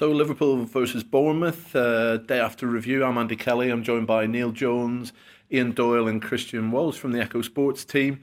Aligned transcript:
So 0.00 0.10
Liverpool 0.10 0.64
versus 0.64 1.04
Bournemouth, 1.04 1.76
uh, 1.76 2.16
day 2.16 2.40
after 2.40 2.66
review. 2.66 3.04
I'm 3.04 3.18
Andy 3.18 3.36
Kelly. 3.36 3.68
I'm 3.68 3.82
joined 3.82 4.06
by 4.06 4.24
Neil 4.24 4.50
Jones, 4.50 5.12
Ian 5.52 5.72
Doyle, 5.72 6.08
and 6.08 6.22
Christian 6.22 6.70
Walsh 6.70 6.96
from 6.96 7.12
the 7.12 7.20
Echo 7.20 7.42
Sports 7.42 7.84
team. 7.84 8.22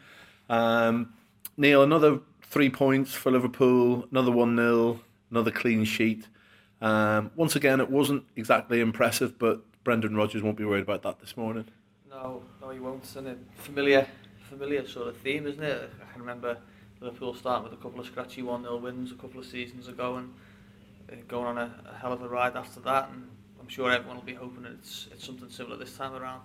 Um, 0.49 1.13
Neil, 1.55 1.83
another 1.83 2.21
three 2.41 2.71
points 2.71 3.13
for 3.13 3.31
Liverpool, 3.31 4.07
another 4.09 4.31
one 4.31 4.55
0 4.55 5.01
another 5.29 5.51
clean 5.51 5.85
sheet. 5.85 6.27
Um, 6.81 7.29
once 7.35 7.55
again, 7.55 7.79
it 7.79 7.91
wasn't 7.91 8.23
exactly 8.35 8.79
impressive, 8.79 9.37
but 9.37 9.61
Brendan 9.83 10.15
Rodgers 10.15 10.41
won't 10.41 10.57
be 10.57 10.65
worried 10.65 10.81
about 10.81 11.03
that 11.03 11.19
this 11.19 11.37
morning. 11.37 11.65
No, 12.09 12.41
no, 12.59 12.71
he 12.71 12.79
won't. 12.79 13.05
And 13.15 13.27
a 13.27 13.35
familiar, 13.53 14.07
familiar 14.49 14.87
sort 14.87 15.09
of 15.09 15.17
theme, 15.17 15.45
isn't 15.45 15.63
it? 15.63 15.91
I 16.01 16.11
can 16.11 16.21
remember 16.21 16.57
Liverpool 17.01 17.35
starting 17.35 17.65
with 17.65 17.79
a 17.79 17.83
couple 17.83 17.99
of 17.99 18.07
scratchy 18.07 18.41
1-0 18.41 18.81
wins 18.81 19.11
a 19.11 19.15
couple 19.15 19.39
of 19.39 19.45
seasons 19.45 19.87
ago 19.87 20.15
and 20.15 20.33
going 21.27 21.45
on 21.45 21.57
a, 21.57 21.71
a 21.91 21.95
hell 21.97 22.13
of 22.13 22.21
a 22.21 22.27
ride 22.27 22.55
after 22.55 22.79
that. 22.81 23.09
And 23.09 23.27
I'm 23.59 23.67
sure 23.67 23.91
everyone 23.91 24.17
will 24.17 24.23
be 24.23 24.33
hoping 24.33 24.65
it's 24.65 25.07
it's 25.11 25.25
something 25.25 25.49
similar 25.49 25.77
this 25.77 25.95
time 25.95 26.13
around. 26.13 26.41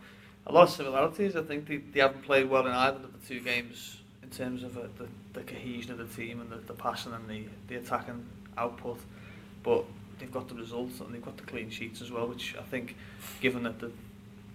A 0.46 0.52
lot 0.52 0.64
of 0.68 0.70
similarities. 0.70 1.36
I 1.36 1.42
think 1.42 1.68
they, 1.68 1.76
they 1.76 2.00
haven't 2.00 2.22
played 2.22 2.50
well 2.50 2.66
in 2.66 2.72
either 2.72 2.96
of 2.96 3.12
the 3.12 3.26
two 3.26 3.40
games 3.40 4.00
in 4.22 4.30
terms 4.30 4.62
of 4.62 4.76
uh, 4.76 4.82
the, 4.98 5.06
the 5.34 5.44
cohesion 5.44 5.92
of 5.92 5.98
the 5.98 6.16
team 6.16 6.40
and 6.40 6.50
the, 6.50 6.56
the 6.56 6.72
passion 6.72 7.14
and 7.14 7.28
the, 7.28 7.44
the 7.68 7.76
attacking 7.76 8.26
output. 8.58 8.98
But 9.62 9.84
they've 10.18 10.32
got 10.32 10.48
the 10.48 10.54
results 10.54 11.00
and 11.00 11.14
they've 11.14 11.24
got 11.24 11.36
the 11.36 11.44
clean 11.44 11.70
sheets 11.70 12.00
as 12.00 12.10
well, 12.10 12.26
which 12.26 12.56
I 12.58 12.62
think, 12.62 12.96
given 13.40 13.62
that 13.64 13.78
the, 13.78 13.92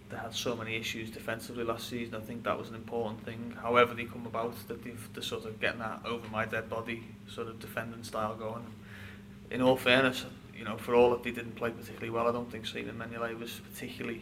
they 0.09 0.17
had 0.17 0.34
so 0.34 0.55
many 0.55 0.76
issues 0.76 1.09
defensively 1.09 1.63
last 1.63 1.89
season, 1.89 2.15
I 2.15 2.21
think 2.21 2.43
that 2.43 2.57
was 2.57 2.70
an 2.70 2.76
important 2.76 3.23
thing. 3.23 3.53
However 3.62 3.93
they 3.93 4.05
come 4.05 4.26
about, 4.26 4.55
that 4.67 4.84
they've 4.84 5.09
they're 5.13 5.23
sort 5.23 5.45
of 5.45 5.59
getting 5.59 5.79
that 5.79 6.01
over 6.05 6.27
my 6.29 6.45
dead 6.45 6.70
body 6.70 7.03
sort 7.29 7.48
of 7.48 7.59
defending 7.59 8.03
style 8.03 8.35
going. 8.35 8.65
In 9.49 9.61
all 9.61 9.77
fairness, 9.77 10.25
you 10.55 10.65
know, 10.65 10.77
for 10.77 10.95
all 10.95 11.09
that 11.11 11.23
they 11.23 11.31
didn't 11.31 11.55
play 11.55 11.71
particularly 11.71 12.09
well, 12.09 12.27
I 12.27 12.31
don't 12.31 12.51
think 12.51 12.65
Simon 12.65 12.97
Mignolet 12.97 13.39
was 13.39 13.61
particularly 13.71 14.21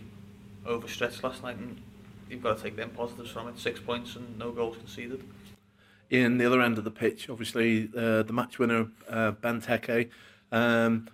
overstretched 0.65 1.23
last 1.23 1.43
night, 1.43 1.57
and 1.57 1.81
you've 2.29 2.43
got 2.43 2.57
to 2.57 2.63
take 2.63 2.75
them 2.75 2.91
positives 2.91 3.31
from 3.31 3.47
it. 3.47 3.57
Six 3.57 3.79
points 3.79 4.15
and 4.15 4.37
no 4.37 4.51
goals 4.51 4.77
conceded. 4.77 5.23
In 6.09 6.37
the 6.37 6.45
other 6.45 6.61
end 6.61 6.77
of 6.77 6.83
the 6.83 6.91
pitch, 6.91 7.29
obviously, 7.29 7.89
uh, 7.97 8.23
the 8.23 8.33
match 8.33 8.59
winner, 8.59 8.87
uh, 9.09 9.31
Benteke, 9.31 10.09
um, 10.51 11.07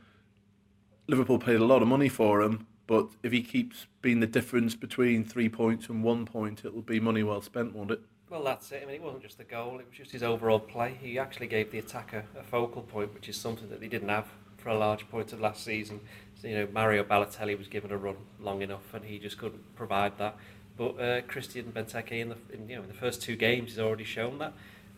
Liverpool 1.08 1.40
paid 1.40 1.58
a 1.58 1.66
lot 1.66 1.81
of 1.81 1.88
money 1.88 2.09
for 2.09 2.42
him, 2.42 2.68
but 2.88 3.08
if 3.23 3.31
he 3.31 3.42
keeps 3.42 3.88
being 4.02 4.20
the 4.20 4.28
difference 4.28 4.75
between 4.75 5.23
three 5.23 5.48
points 5.48 5.88
and 5.88 6.03
one 6.03 6.25
point, 6.25 6.66
it'll 6.66 6.81
be 6.81 7.00
money 7.00 7.23
well 7.23 7.42
spent, 7.42 7.73
won't 7.73 7.92
it? 7.92 8.02
Well, 8.32 8.44
that's 8.46 8.72
it. 8.72 8.82
I 8.82 8.86
mean, 8.86 8.96
it 8.96 9.02
wasn't 9.02 9.24
just 9.24 9.38
the 9.38 9.44
goal; 9.44 9.78
it 9.80 9.88
was 9.90 9.98
just 9.98 10.12
his 10.12 10.24
overall 10.24 10.58
play. 10.58 10.96
He 11.02 11.20
actually 11.20 11.48
gave 11.48 11.70
the 11.70 11.80
attacker 11.80 12.24
a 12.40 12.44
focal 12.44 12.82
point, 12.82 13.14
which 13.14 13.28
is 13.28 13.36
something 13.36 13.68
that 13.68 13.82
they 13.82 13.90
didn't 13.90 14.08
have 14.08 14.26
for 14.58 14.70
a 14.70 14.78
large 14.78 15.10
point 15.10 15.34
of 15.34 15.42
last 15.42 15.66
season. 15.66 16.00
So, 16.42 16.48
you 16.48 16.56
know, 16.56 16.68
Mario 16.72 17.04
Balotelli 17.04 17.58
was 17.58 17.68
given 17.68 17.92
a 17.92 17.98
run 17.98 18.16
long 18.40 18.62
enough, 18.62 18.94
and 18.94 19.04
he 19.04 19.20
just 19.20 19.38
couldn't 19.38 19.76
provide 19.76 20.18
that. 20.20 20.38
But 20.78 20.98
uh, 20.98 21.22
Christian 21.28 21.74
Benteke, 21.74 22.14
in 22.14 22.30
the 22.30 22.38
in, 22.54 22.70
you 22.70 22.78
know 22.78 22.84
in 22.84 22.88
the 22.88 22.94
first 22.94 23.22
two 23.22 23.36
games, 23.36 23.72
has 23.72 23.80
already 23.80 24.06
shown 24.06 24.38
that. 24.38 24.54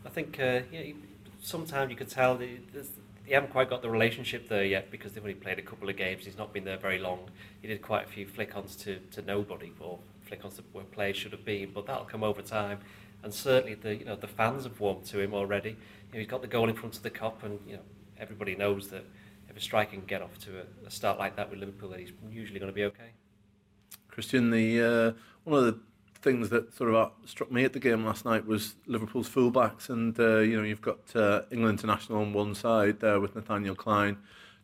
I 0.06 0.09
think 0.09 0.39
uh, 0.39 0.59
you 0.72 0.80
know, 0.80 0.94
sometimes 1.42 1.89
you 1.89 1.98
could 1.98 2.09
tell 2.09 2.38
the, 2.38 2.59
they 3.26 3.34
haven't 3.34 3.52
quite 3.52 3.67
got 3.67 3.81
the 3.81 3.89
relationship 3.89 4.48
there 4.48 4.64
yet 4.64 4.92
because 4.92 5.14
they've 5.14 5.23
only 5.23 5.34
played 5.34 5.58
a 5.58 5.64
couple 5.64 5.89
of 5.89 5.98
games. 5.98 6.26
He's 6.26 6.38
not 6.38 6.54
been 6.54 6.66
there 6.66 6.78
very 6.78 7.00
long. 7.00 7.31
He 7.64 7.67
did 7.67 7.81
quite 7.81 8.06
a 8.06 8.08
few 8.08 8.28
flick-ons 8.28 8.76
to, 8.76 9.00
to 9.14 9.23
nobody 9.23 9.72
or 9.80 9.98
flick-ons 10.22 10.58
to 10.58 10.64
where 10.72 10.84
players 10.84 11.17
should 11.17 11.31
have 11.31 11.44
been, 11.44 11.72
but 11.73 11.88
that'll 11.88 12.06
come 12.06 12.23
over 12.23 12.44
time. 12.44 12.78
And 13.24 13.34
certainly 13.34 13.76
the 13.76 13.96
you 13.96 14.06
know 14.06 14.16
the 14.16 14.28
fans 14.28 14.64
have 14.66 14.80
warmed 14.80 15.06
to 15.06 15.20
him 15.20 15.34
already. 15.34 15.70
You 15.70 15.76
know, 16.14 16.20
he's 16.20 16.28
got 16.28 16.42
the 16.42 16.48
goal 16.48 16.70
in 16.70 16.76
front 16.76 16.96
of 16.98 17.04
the 17.04 17.10
Kop, 17.10 17.44
and 17.44 17.60
you 17.68 17.76
know 17.76 17.82
everybody 18.20 18.56
knows 18.56 18.90
that 18.90 19.06
if 19.50 19.58
a 19.58 19.62
striker 19.62 19.92
can 19.92 20.06
get 20.06 20.22
off 20.22 20.38
to 20.40 20.60
a, 20.60 20.88
a 20.88 20.92
start 20.92 21.20
like 21.20 21.36
that 21.36 21.50
with 21.50 21.60
Liverpool, 21.60 21.90
then 21.90 22.00
he's 22.00 22.12
usually 22.30 22.60
going 22.60 22.72
to 22.72 22.76
be 22.76 22.84
okay. 22.86 23.12
Christian, 24.10 24.52
the 24.52 24.82
uh, 24.82 25.20
one 25.44 25.60
of 25.60 25.66
the 25.66 25.80
things 26.22 26.50
that 26.50 26.74
sort 26.74 26.90
of 26.90 26.96
uh, 26.96 27.10
struck 27.26 27.52
me 27.52 27.66
at 27.66 27.74
the 27.74 27.80
game 27.80 28.06
last 28.06 28.26
night 28.26 28.45
was 28.45 28.76
Liverpool's 28.88 29.30
fullbacks, 29.30 29.89
and 29.89 30.17
uh, 30.20 30.39
you 30.39 30.58
know 30.58 30.64
you've 30.64 30.82
got 30.82 31.00
uh, 31.16 31.42
England 31.52 31.80
international 31.80 32.22
on 32.22 32.33
one 32.33 32.56
side 32.56 33.00
there 33.00 33.20
with 33.20 33.36
Nathaniel 33.36 33.76
Clyne, 33.76 34.17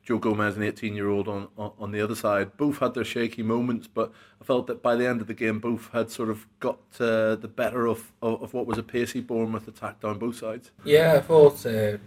Joe 0.04 0.18
Gomez, 0.18 0.58
an 0.58 0.64
18-year-old 0.64 1.28
on, 1.28 1.48
on 1.58 1.72
on 1.80 1.92
the 1.92 2.02
other 2.02 2.16
side. 2.16 2.58
Both 2.58 2.80
had 2.80 2.94
their 2.94 3.04
shaky 3.04 3.44
moments, 3.44 3.88
but 3.88 4.12
I 4.42 4.46
felt 4.46 4.68
that 4.68 4.82
by 4.82 4.96
the 4.96 5.08
end 5.08 5.22
of 5.22 5.28
the 5.28 5.34
game, 5.34 5.60
both 5.60 5.92
had 5.92 6.10
sort 6.10 6.30
of 6.30 6.48
got 6.60 6.80
uh, 7.00 7.36
the 7.36 7.52
better 7.54 7.88
of, 7.88 8.12
of, 8.22 8.42
of 8.44 8.54
what 8.54 8.66
was 8.66 8.78
a 8.78 8.84
pacey 8.84 9.22
Bournemouth 9.22 9.68
attack 9.68 10.00
down 10.02 10.18
both 10.18 10.38
sides. 10.38 10.72
Yeah, 10.84 11.16
I 11.16 11.22
thought. 11.22 11.66
Uh, 11.66 11.98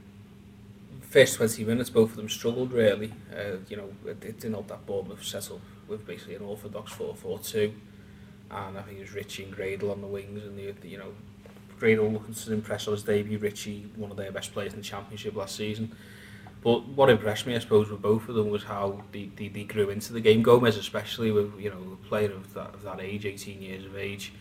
First 1.02 1.36
20 1.36 1.64
minutes, 1.64 1.90
both 1.90 2.12
of 2.12 2.16
them 2.16 2.30
struggled 2.30 2.72
really. 2.72 3.12
Uh, 3.30 3.56
you 3.68 3.76
know, 3.76 3.90
it, 4.06 4.24
it 4.24 4.40
didn't 4.40 4.52
help 4.52 4.68
that 4.68 4.86
Bournemouth 4.86 5.22
set 5.22 5.50
up 5.50 5.60
with 5.86 6.06
basically 6.06 6.36
an 6.36 6.42
orthodox 6.42 6.90
4-4-2 6.94 7.74
and 8.52 8.78
I 8.78 8.82
think 8.82 8.98
it 8.98 9.02
was 9.02 9.14
Ritchie 9.14 9.44
and 9.44 9.56
Gradel 9.56 9.90
on 9.90 10.00
the 10.00 10.06
wings, 10.06 10.42
and 10.44 10.58
the, 10.58 10.72
the 10.72 10.88
you 10.88 10.98
know 10.98 11.12
Gradel 11.78 12.12
looking 12.12 12.34
to 12.34 12.52
impress 12.52 12.86
on 12.86 12.94
his 12.94 13.02
debut. 13.02 13.38
Ritchie, 13.38 13.90
one 13.96 14.10
of 14.10 14.16
their 14.16 14.30
best 14.30 14.52
players 14.52 14.72
in 14.72 14.80
the 14.80 14.84
championship 14.84 15.34
last 15.34 15.56
season. 15.56 15.96
But 16.62 16.86
what 16.86 17.10
impressed 17.10 17.46
me, 17.46 17.56
I 17.56 17.58
suppose, 17.58 17.90
with 17.90 18.00
both 18.00 18.28
of 18.28 18.36
them 18.36 18.50
was 18.50 18.64
how 18.64 19.02
they, 19.10 19.30
they, 19.34 19.48
they 19.48 19.64
grew 19.64 19.90
into 19.90 20.12
the 20.12 20.20
game. 20.20 20.42
Gomez, 20.42 20.76
especially 20.76 21.32
with 21.32 21.58
you 21.58 21.70
know 21.70 21.98
a 22.00 22.08
player 22.08 22.32
of 22.32 22.54
that, 22.54 22.74
of 22.74 22.82
that 22.82 23.00
age, 23.00 23.26
18 23.26 23.60
years 23.60 23.84
of 23.84 23.96
age, 23.96 24.32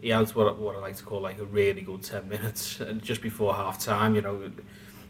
he 0.00 0.08
had 0.08 0.28
what 0.30 0.58
what 0.58 0.76
I 0.76 0.78
like 0.78 0.96
to 0.96 1.04
call 1.04 1.20
like 1.20 1.38
a 1.38 1.44
really 1.44 1.82
good 1.82 2.02
10 2.02 2.28
minutes. 2.34 2.80
And 2.80 3.02
just 3.02 3.20
before 3.20 3.54
half 3.54 3.78
time, 3.78 4.14
you 4.14 4.22
know, 4.22 4.50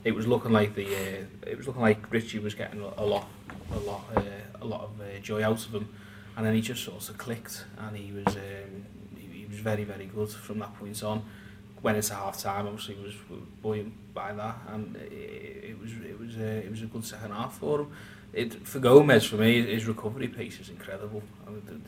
it 0.06 0.14
was 0.14 0.26
looking 0.26 0.52
like 0.52 0.74
the 0.74 0.86
uh, 0.86 1.24
it 1.46 1.56
was 1.56 1.66
looking 1.66 1.82
like 1.82 2.10
Ritchie 2.12 2.38
was 2.38 2.54
getting 2.54 2.80
a 2.80 3.04
lot 3.04 3.28
a 3.72 3.78
lot 3.78 4.04
uh, 4.16 4.22
a 4.60 4.64
lot 4.64 4.82
of 4.82 5.00
uh, 5.00 5.18
joy 5.20 5.42
out 5.42 5.66
of 5.66 5.74
him 5.74 5.88
and 6.36 6.46
then 6.46 6.54
he 6.54 6.60
just 6.60 6.84
sort 6.84 7.08
of 7.08 7.18
clicked 7.18 7.64
and 7.78 7.96
he 7.96 8.12
was 8.12 8.36
um, 8.36 8.86
he, 9.16 9.40
he 9.40 9.46
was 9.46 9.58
very 9.58 9.82
very 9.84 10.06
good 10.06 10.30
from 10.30 10.60
that 10.60 10.78
point 10.78 11.02
on 11.02 11.24
it's 11.84 12.10
a 12.10 12.14
half 12.14 12.38
time 12.38 12.66
obviously 12.66 12.94
he 12.94 13.02
was 13.04 13.14
buoyant 13.62 13.92
by 14.14 14.32
that 14.32 14.56
and 14.68 14.96
it, 14.96 15.70
it 15.70 15.80
was 15.80 15.92
it 15.92 16.18
was 16.18 16.36
a, 16.36 16.64
it 16.64 16.70
was 16.70 16.82
a 16.82 16.86
good 16.86 17.04
second 17.04 17.30
half 17.32 17.58
for 17.58 17.80
him 17.80 17.92
it 18.32 18.66
for 18.66 18.78
Gomez 18.78 19.24
for 19.24 19.36
me 19.36 19.62
his 19.62 19.86
recovery 19.86 20.28
pace 20.28 20.58
is 20.60 20.68
incredible 20.68 21.22
I 21.46 21.50
mean, 21.50 21.84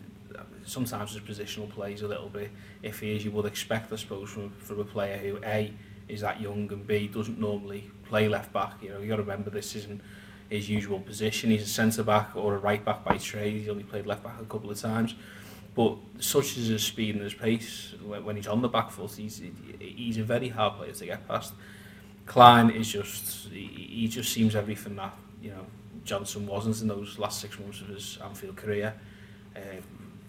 sometimes 0.65 1.15
his 1.15 1.23
positional 1.23 1.69
plays 1.71 2.03
a 2.03 2.09
little 2.09 2.29
bit 2.29 2.51
iffy 2.85 3.17
as 3.17 3.25
you 3.25 3.31
would 3.33 3.47
expect 3.47 3.93
I 3.93 3.97
suppose 3.97 4.31
from, 4.31 4.51
from 4.51 4.81
a 4.81 4.85
player 4.85 5.17
who 5.17 5.39
A 5.45 5.73
is 6.07 6.21
that 6.21 6.41
young 6.41 6.71
and 6.73 6.87
B 6.87 7.09
doesn't 7.09 7.41
normally 7.41 7.91
play 8.05 8.29
left 8.29 8.53
back 8.53 8.75
you 8.83 8.91
know 8.91 9.01
you 9.01 9.09
got 9.09 9.17
to 9.17 9.23
remember 9.23 9.51
this 9.51 9.75
isn't 9.75 10.01
his 10.49 10.69
usual 10.69 11.01
position. 11.01 11.51
He's 11.51 11.63
a 11.63 11.67
centre 11.67 12.03
back 12.03 12.35
or 12.35 12.55
a 12.55 12.59
right 12.59 12.85
back 12.85 13.05
by 13.05 13.19
trade. 13.19 13.55
He's 13.55 13.69
only 13.69 13.85
played 13.85 14.07
left 14.07 14.23
back 14.25 14.41
a 14.41 14.45
couple 14.45 14.71
of 14.71 14.81
times. 14.81 15.15
But 15.79 15.97
such 16.19 16.57
is 16.57 16.67
his 16.67 16.83
speed 16.83 17.15
and 17.15 17.23
his 17.23 17.35
pace, 17.35 17.95
when 18.05 18.35
he's 18.35 18.49
on 18.49 18.63
the 18.63 18.69
back 18.69 18.91
foot, 18.91 19.13
he's 19.13 19.41
he's 19.79 20.19
a 20.19 20.25
very 20.25 20.49
hard 20.49 20.75
player 20.75 20.91
to 20.93 21.07
get 21.07 21.29
past. 21.29 21.53
Klein 22.27 22.69
is 22.71 22.91
just 22.91 23.49
he 23.51 24.09
just 24.09 24.33
seems 24.33 24.57
everything 24.57 24.97
that 24.97 25.17
you 25.41 25.51
know 25.51 25.65
Johnson 26.03 26.49
wasn't 26.49 26.83
in 26.83 26.89
those 26.89 27.17
last 27.21 27.41
six 27.41 27.61
months 27.61 27.81
of 27.81 27.87
his 27.87 28.19
Anfield 28.25 28.57
career. 28.57 28.93
Uh, 29.55 29.61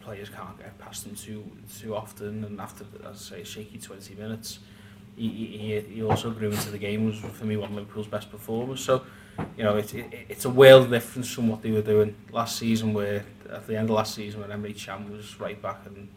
players 0.02 0.30
can't 0.30 0.56
get 0.60 0.78
past 0.78 1.08
him 1.08 1.16
too 1.16 1.44
too 1.80 1.96
often, 1.96 2.44
and 2.44 2.62
after 2.62 2.86
as 3.10 3.32
I 3.34 3.38
say 3.38 3.44
shaky 3.44 3.80
20 3.80 4.14
minutes, 4.14 4.60
he, 5.16 5.30
he, 5.30 5.80
he 5.80 6.04
also 6.04 6.30
grew 6.30 6.52
into 6.52 6.70
the 6.70 6.78
game 6.78 7.08
was 7.08 7.18
for 7.18 7.46
me 7.46 7.58
one 7.58 7.72
of 7.72 7.76
Liverpool's 7.76 8.06
best 8.06 8.30
performers. 8.30 8.82
So 8.82 9.02
you 9.58 9.64
know, 9.64 9.78
it, 9.78 9.94
it, 9.94 10.26
it's 10.30 10.46
a 10.46 10.50
world 10.50 10.90
difference 10.90 11.32
from 11.32 11.48
what 11.48 11.62
they 11.62 11.72
were 11.72 11.82
doing 11.82 12.16
last 12.32 12.58
season, 12.58 12.94
where 12.94 13.24
at 13.52 13.68
the 13.68 13.78
end 13.78 13.90
of 13.90 13.96
last 13.96 14.16
season, 14.16 14.42
when 14.42 14.50
Emre 14.50 14.76
Can 14.76 15.12
was 15.12 15.40
right 15.40 15.62
back 15.62 15.86
and 15.86 16.08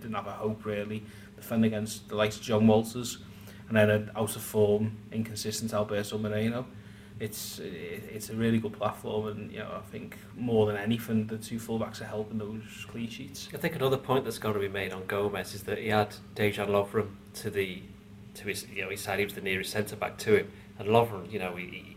didn't 0.00 0.14
have 0.14 0.26
a 0.26 0.32
hope 0.32 0.64
really, 0.64 1.02
defending 1.36 1.72
against 1.72 2.08
the 2.08 2.14
likes 2.14 2.36
of 2.36 2.42
Jon 2.42 2.66
Walters, 2.66 3.18
and 3.68 3.76
then 3.76 3.90
an 3.90 4.10
out 4.16 4.34
of 4.34 4.42
form, 4.42 4.96
inconsistent 5.12 5.72
Alberto 5.72 6.18
Moreno. 6.18 6.66
It's 7.18 7.58
it, 7.58 8.02
it's 8.10 8.30
a 8.30 8.34
really 8.34 8.58
good 8.58 8.72
platform, 8.72 9.28
and 9.28 9.52
you 9.52 9.58
know 9.58 9.70
I 9.76 9.90
think 9.90 10.16
more 10.36 10.66
than 10.66 10.76
anything, 10.76 11.26
the 11.26 11.36
two 11.36 11.58
fullbacks 11.58 12.00
are 12.00 12.06
helping 12.06 12.38
those 12.38 12.86
clean 12.88 13.08
sheets. 13.08 13.48
I 13.52 13.58
think 13.58 13.76
another 13.76 13.98
point 13.98 14.24
that's 14.24 14.38
got 14.38 14.54
to 14.54 14.58
be 14.58 14.68
made 14.68 14.92
on 14.92 15.04
Gomez 15.06 15.54
is 15.54 15.62
that 15.64 15.78
he 15.78 15.88
had 15.88 16.14
Dejan 16.34 16.68
Lovren 16.68 17.08
to 17.34 17.50
the 17.50 17.82
to 18.34 18.48
his 18.48 18.66
you 18.74 18.82
know 18.82 18.88
he 18.88 18.96
said 18.96 19.18
he 19.18 19.24
was 19.24 19.34
the 19.34 19.42
nearest 19.42 19.70
centre 19.70 19.96
back 19.96 20.16
to 20.18 20.38
him, 20.38 20.52
and 20.78 20.88
Lovren 20.88 21.30
you 21.30 21.38
know 21.38 21.56
he 21.56 21.96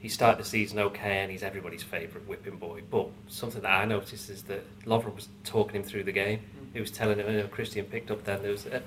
he 0.00 0.08
started 0.08 0.40
the 0.40 0.48
season 0.48 0.78
okay 0.78 1.18
and 1.18 1.30
he's 1.30 1.42
everybody's 1.42 1.82
favourite 1.82 2.26
whipping 2.26 2.56
boy. 2.56 2.82
But 2.90 3.08
something 3.28 3.60
that 3.60 3.70
I 3.70 3.84
noticed 3.84 4.30
is 4.30 4.42
that 4.44 4.64
Lovren 4.84 5.14
was 5.14 5.28
talking 5.44 5.76
him 5.76 5.82
through 5.82 6.04
the 6.04 6.12
game. 6.12 6.38
Mm. 6.38 6.72
He 6.72 6.80
was 6.80 6.90
telling 6.90 7.18
him, 7.18 7.30
you 7.30 7.38
know, 7.40 7.46
Christian 7.48 7.84
picked 7.84 8.10
up 8.10 8.24
then 8.24 8.40
there 8.42 8.50
was, 8.50 8.66
uh, 8.66 8.80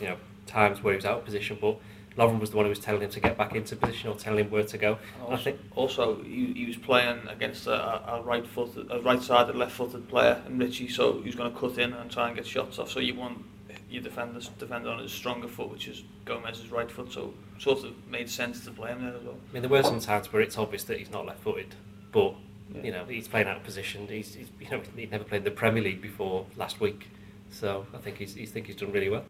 you 0.00 0.08
know, 0.08 0.16
times 0.46 0.82
where 0.82 0.92
he 0.92 0.96
was 0.96 1.04
out 1.04 1.18
of 1.18 1.24
position, 1.24 1.56
but 1.60 1.78
Lovren 2.18 2.40
was 2.40 2.50
the 2.50 2.56
one 2.56 2.64
who 2.64 2.70
was 2.70 2.80
telling 2.80 3.02
him 3.02 3.10
to 3.10 3.20
get 3.20 3.38
back 3.38 3.54
into 3.54 3.76
position 3.76 4.10
or 4.10 4.16
telling 4.16 4.46
him 4.46 4.50
where 4.50 4.64
to 4.64 4.78
go. 4.78 4.98
Also, 5.22 5.32
I 5.32 5.36
think 5.36 5.60
also 5.76 6.22
he, 6.22 6.52
he 6.54 6.66
was 6.66 6.76
playing 6.76 7.20
against 7.28 7.66
a, 7.68 8.14
a 8.14 8.22
right 8.22 8.46
footed, 8.46 8.90
a 8.90 9.00
right 9.00 9.22
sided, 9.22 9.54
left 9.54 9.72
footed 9.72 10.08
player, 10.08 10.42
and 10.46 10.58
Ritchie, 10.58 10.88
so 10.88 11.20
he 11.20 11.26
was 11.26 11.34
going 11.36 11.52
to 11.52 11.58
cut 11.58 11.78
in 11.78 11.92
and 11.92 12.10
try 12.10 12.28
and 12.28 12.36
get 12.36 12.46
shots 12.46 12.78
off. 12.78 12.90
So 12.90 13.00
you 13.00 13.14
want 13.14 13.44
your 13.88 14.02
defenders 14.02 14.48
defend 14.58 14.86
on 14.86 14.98
his 14.98 15.12
stronger 15.12 15.48
foot, 15.48 15.70
which 15.70 15.88
is 15.88 16.02
Gomez's 16.24 16.70
right 16.70 16.90
foot. 16.90 17.12
So 17.12 17.34
sort 17.58 17.84
of 17.84 17.92
made 18.08 18.28
sense 18.28 18.64
to 18.64 18.70
play 18.70 18.90
him 18.90 19.02
there 19.04 19.14
as 19.14 19.22
well. 19.22 19.36
I 19.50 19.52
mean, 19.52 19.62
there 19.62 19.70
were 19.70 19.82
some 19.82 20.00
times 20.00 20.32
where 20.32 20.42
it's 20.42 20.58
obvious 20.58 20.84
that 20.84 20.98
he's 20.98 21.10
not 21.10 21.24
left-footed, 21.26 21.74
but 22.12 22.34
Yeah. 22.74 22.82
You 22.82 22.92
know, 22.92 23.04
he's 23.04 23.28
playing 23.28 23.46
out 23.46 23.58
of 23.58 23.62
position. 23.62 24.08
He's, 24.08 24.34
he's 24.34 24.48
you 24.60 24.68
know 24.68 24.82
he'd 24.96 25.10
never 25.12 25.22
played 25.24 25.38
in 25.38 25.44
the 25.44 25.50
Premier 25.52 25.82
League 25.84 26.02
before 26.02 26.46
last 26.56 26.80
week, 26.80 27.08
so 27.48 27.86
I 27.94 27.98
think 27.98 28.18
he's 28.18 28.34
he's 28.34 28.50
think 28.50 28.66
he's 28.66 28.74
done 28.76 28.90
really 28.90 29.08
well. 29.08 29.24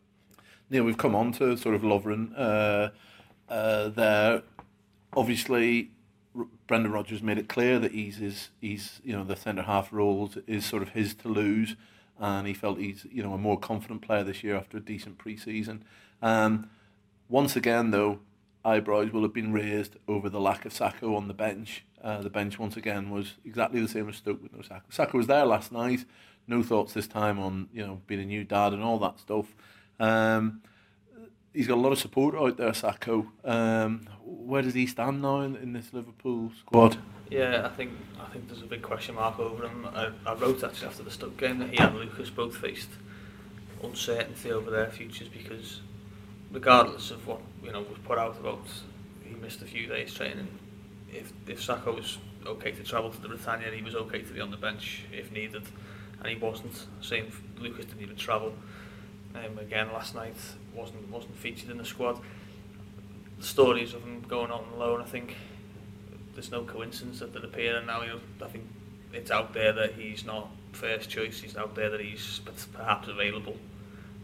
Neil, 0.70 0.84
we've 0.84 0.96
come 0.96 1.14
on 1.14 1.32
to 1.32 1.56
sort 1.58 1.74
of 1.74 1.82
Lovren 1.82 2.32
uh, 2.36 2.88
uh, 3.48 3.88
there. 3.90 4.42
Obviously, 5.14 5.90
R- 6.36 6.46
Brendan 6.66 6.92
Rodgers 6.92 7.22
made 7.22 7.38
it 7.38 7.48
clear 7.48 7.78
that 7.78 7.92
he's 7.92 8.16
his, 8.16 8.48
he's 8.60 9.00
you 9.04 9.12
know 9.12 9.22
the 9.22 9.36
centre 9.36 9.62
half 9.62 9.92
role 9.92 10.30
is 10.46 10.64
sort 10.64 10.82
of 10.82 10.90
his 10.90 11.14
to 11.16 11.28
lose, 11.28 11.76
and 12.18 12.46
he 12.46 12.54
felt 12.54 12.78
he's 12.78 13.06
you 13.10 13.22
know 13.22 13.32
a 13.32 13.38
more 13.38 13.58
confident 13.58 14.02
player 14.02 14.24
this 14.24 14.42
year 14.42 14.56
after 14.56 14.76
a 14.76 14.80
decent 14.80 15.18
pre-season. 15.18 15.84
Um, 16.22 16.70
once 17.28 17.56
again, 17.56 17.90
though, 17.90 18.20
eyebrows 18.64 19.12
will 19.12 19.22
have 19.22 19.34
been 19.34 19.52
raised 19.52 19.96
over 20.08 20.28
the 20.28 20.40
lack 20.40 20.64
of 20.64 20.72
Sakho 20.72 21.16
on 21.16 21.28
the 21.28 21.34
bench. 21.34 21.84
Uh, 22.02 22.20
the 22.20 22.30
bench 22.30 22.58
once 22.58 22.76
again 22.76 23.10
was 23.10 23.34
exactly 23.44 23.80
the 23.80 23.88
same 23.88 24.08
as 24.08 24.16
Stoke 24.16 24.42
with 24.42 24.52
no 24.52 24.60
Sakho. 24.60 24.82
Sakho 24.90 25.14
was 25.14 25.26
there 25.26 25.44
last 25.44 25.72
night. 25.72 26.04
No 26.46 26.62
thoughts 26.62 26.94
this 26.94 27.08
time 27.08 27.38
on 27.38 27.68
you 27.72 27.86
know 27.86 28.02
being 28.06 28.20
a 28.20 28.26
new 28.26 28.44
dad 28.44 28.72
and 28.72 28.82
all 28.82 28.98
that 29.00 29.18
stuff. 29.18 29.54
Um, 29.98 30.62
he's 31.52 31.66
got 31.66 31.78
a 31.78 31.80
lot 31.80 31.92
of 31.92 31.98
support 31.98 32.34
out 32.34 32.56
there, 32.56 32.70
Sakho. 32.70 33.28
Um, 33.44 34.08
where 34.46 34.62
does 34.62 34.74
he 34.74 34.86
stand 34.86 35.22
now 35.22 35.40
in, 35.40 35.56
in 35.56 35.72
this 35.72 35.92
Liverpool 35.92 36.52
squad? 36.58 36.98
Yeah, 37.28 37.66
I 37.66 37.68
think 37.70 37.90
I 38.20 38.26
think 38.26 38.48
there's 38.48 38.62
a 38.62 38.66
big 38.66 38.82
question 38.82 39.16
mark 39.16 39.38
over 39.38 39.66
him. 39.66 39.86
I, 39.92 40.10
I 40.24 40.34
wrote 40.34 40.62
actually 40.62 40.88
after 40.88 41.02
the 41.02 41.10
Stoke 41.10 41.36
game 41.36 41.58
that 41.58 41.70
he 41.70 41.78
and 41.78 41.96
Lucas 41.96 42.30
both 42.30 42.56
faced 42.56 42.88
uncertainty 43.82 44.52
over 44.52 44.70
their 44.70 44.86
futures 44.86 45.28
because 45.28 45.80
regardless 46.50 47.10
of 47.10 47.26
what 47.26 47.40
you 47.62 47.72
know 47.72 47.80
was 47.80 47.98
put 48.04 48.18
out 48.18 48.38
about 48.38 48.66
he 49.22 49.34
missed 49.34 49.60
a 49.62 49.66
few 49.66 49.86
days 49.88 50.14
training, 50.14 50.48
if 51.12 51.32
if 51.48 51.60
Sakho 51.60 51.96
was 51.96 52.18
okay 52.46 52.70
to 52.70 52.84
travel 52.84 53.10
to 53.10 53.20
the 53.20 53.28
Britannia, 53.28 53.72
he 53.72 53.82
was 53.82 53.96
okay 53.96 54.22
to 54.22 54.32
be 54.32 54.40
on 54.40 54.52
the 54.52 54.56
bench 54.56 55.02
if 55.12 55.32
needed, 55.32 55.64
and 56.20 56.28
he 56.28 56.36
wasn't. 56.36 56.86
Same 57.00 57.32
Lucas 57.58 57.86
didn't 57.86 58.02
even 58.02 58.16
travel. 58.16 58.54
Um, 59.34 59.58
again 59.58 59.92
last 59.92 60.14
night 60.14 60.36
wasn't 60.72 61.10
wasn't 61.10 61.36
featured 61.36 61.70
in 61.70 61.78
the 61.78 61.84
squad. 61.84 62.20
Stories 63.40 63.94
of 63.94 64.02
him 64.02 64.22
going 64.26 64.50
on 64.50 64.64
loan, 64.78 65.00
I 65.00 65.04
think 65.04 65.36
there's 66.34 66.50
no 66.50 66.64
coincidence 66.64 67.20
that 67.20 67.32
they're 67.32 67.44
appearing 67.44 67.86
now. 67.86 68.02
You 68.02 68.08
know, 68.08 68.20
I 68.42 68.48
think 68.48 68.66
it's 69.12 69.30
out 69.30 69.52
there 69.52 69.72
that 69.72 69.94
he's 69.94 70.24
not 70.24 70.48
first 70.72 71.08
choice. 71.10 71.40
He's 71.40 71.56
out 71.56 71.74
there 71.74 71.90
that 71.90 72.00
he's 72.00 72.40
perhaps 72.72 73.08
available, 73.08 73.56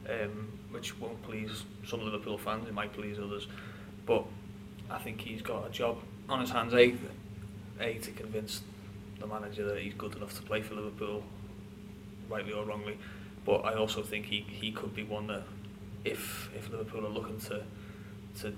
um, 0.09 0.59
which 0.71 0.99
won't 0.99 1.23
please 1.23 1.65
some 1.87 2.05
Liverpool 2.05 2.39
fans. 2.39 2.69
It 2.69 2.75
might 2.75 2.93
please 2.93 3.19
others, 3.19 3.47
but 4.07 4.25
I 4.91 4.99
think 4.99 5.21
he's 5.21 5.43
got 5.43 5.67
a 5.67 5.71
job 5.71 5.99
on 6.29 6.41
his 6.41 6.51
hands. 6.51 6.75
A, 6.75 6.95
a 7.81 7.95
to 7.95 8.11
convince 8.13 8.63
the 9.19 9.27
manager 9.27 9.65
that 9.67 9.79
he's 9.79 9.95
good 9.95 10.15
enough 10.17 10.35
to 10.37 10.43
play 10.43 10.61
for 10.63 10.75
Liverpool, 10.75 11.23
rightly 12.29 12.53
or 12.53 12.65
wrongly. 12.65 12.99
But 13.45 13.65
I 13.65 13.75
also 13.75 14.03
think 14.03 14.27
he, 14.27 14.41
he 14.41 14.73
could 14.73 14.95
be 14.95 15.03
one 15.03 15.27
that, 15.29 15.43
if 16.05 16.51
if 16.57 16.71
Liverpool 16.71 17.07
are 17.07 17.11
looking 17.11 17.41
to 17.41 17.63
to 18.41 18.55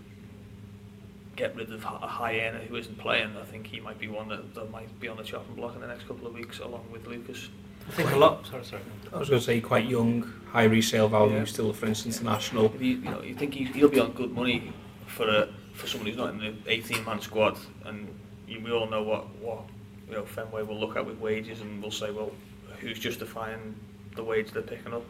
get 1.37 1.55
rid 1.57 1.73
of 1.73 1.85
a 1.85 1.89
high 1.89 2.41
earner 2.41 2.59
who 2.61 2.77
isn't 2.77 2.99
playing, 2.99 3.37
I 3.37 3.45
think 3.45 3.67
he 3.67 3.81
might 3.81 3.99
be 3.99 4.09
one 4.09 4.29
that, 4.29 4.55
that 4.55 4.71
might 4.71 4.99
be 5.01 5.09
on 5.09 5.17
the 5.17 5.23
chopping 5.25 5.55
block 5.55 5.75
in 5.75 5.81
the 5.81 5.87
next 5.87 6.07
couple 6.07 6.27
of 6.27 6.35
weeks, 6.35 6.59
along 6.61 6.87
with 6.93 7.07
Lucas. 7.07 7.49
I 7.89 7.93
think 7.93 8.13
a 8.13 8.17
lot. 8.17 8.47
Sorry, 8.47 8.65
sorry. 8.65 8.83
I 9.13 9.19
was 9.19 9.29
going 9.29 9.41
to 9.41 9.45
say 9.45 9.61
quite 9.61 9.87
young, 9.87 10.23
high 10.51 10.65
resale 10.65 11.09
value, 11.09 11.37
Yeah. 11.37 11.45
still 11.45 11.71
a 11.71 11.75
French 11.75 12.07
international. 12.07 12.67
If 12.75 12.81
you, 12.81 12.97
you 12.97 13.11
know, 13.11 13.23
you 13.23 13.35
think 13.35 13.55
he, 13.55 13.65
he'll 13.65 13.89
be 13.89 14.01
on 14.01 14.13
good 14.13 14.33
money 14.33 14.73
for 15.07 15.29
a, 15.29 15.49
for 15.75 15.87
someone 15.87 16.07
who's 16.09 16.17
not 16.17 16.31
in 16.31 16.39
the 16.39 16.53
18-man 16.71 17.21
squad, 17.21 17.59
and 17.85 18.09
you, 18.49 18.61
we 18.61 18.71
all 18.73 18.87
know 18.87 19.03
what 19.03 19.29
what 19.37 19.61
you 20.09 20.15
know 20.15 20.25
Fenway 20.25 20.63
will 20.63 20.79
look 20.79 20.97
at 20.97 21.05
with 21.05 21.19
wages, 21.19 21.61
and 21.61 21.83
we'll 21.83 21.91
say, 21.91 22.11
well, 22.11 22.31
who's 22.81 22.99
justifying 22.99 23.75
the 24.17 24.25
wage 24.25 24.51
they're 24.53 24.63
picking 24.63 24.95
up? 24.95 25.03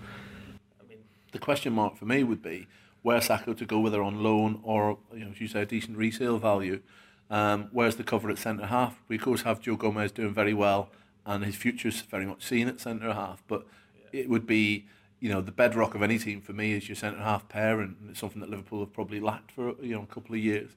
I 0.83 0.89
mean, 0.89 0.99
The 1.33 1.39
question 1.39 1.73
mark 1.75 1.97
for 1.97 2.07
me 2.07 2.25
would 2.25 2.43
be 2.43 2.67
where 3.05 3.21
Sakho 3.21 3.55
to 3.59 3.67
go, 3.67 3.81
whether 3.81 4.03
on 4.03 4.23
loan 4.23 4.61
or, 4.63 4.97
you 5.13 5.27
know, 5.27 5.31
as 5.31 5.39
you 5.39 5.47
say, 5.47 5.61
a 5.61 5.67
decent 5.67 5.99
resale 5.99 6.39
value. 6.39 6.81
Um, 7.29 7.69
where's 7.71 7.97
the 7.97 8.03
cover 8.03 8.31
at 8.31 8.39
centre 8.39 8.65
half? 8.65 9.03
We 9.09 9.17
of 9.17 9.23
course 9.23 9.43
have 9.43 9.61
Joe 9.61 9.77
Gomez 9.77 10.11
doing 10.11 10.33
very 10.33 10.55
well, 10.55 10.89
and 11.27 11.45
his 11.45 11.55
future's 11.55 12.01
very 12.01 12.25
much 12.25 12.43
seen 12.43 12.67
at 12.67 12.81
centre 12.81 13.13
half. 13.13 13.43
But 13.47 13.67
it 14.11 14.31
would 14.31 14.47
be, 14.47 14.87
you 15.21 15.29
know, 15.29 15.43
the 15.43 15.53
bedrock 15.53 15.95
of 15.95 16.03
any 16.03 16.19
team 16.19 16.41
for 16.41 16.55
me 16.55 16.73
is 16.73 16.89
your 16.89 16.97
centre 16.97 17.21
half 17.21 17.47
pair, 17.47 17.81
and 17.81 17.95
it's 18.09 18.21
something 18.21 18.41
that 18.41 18.49
Liverpool 18.49 18.81
have 18.81 18.95
probably 18.95 19.21
lacked 19.21 19.53
for 19.53 19.75
you 19.83 19.95
know 19.95 20.03
a 20.03 20.15
couple 20.15 20.35
of 20.35 20.41
years. 20.41 20.71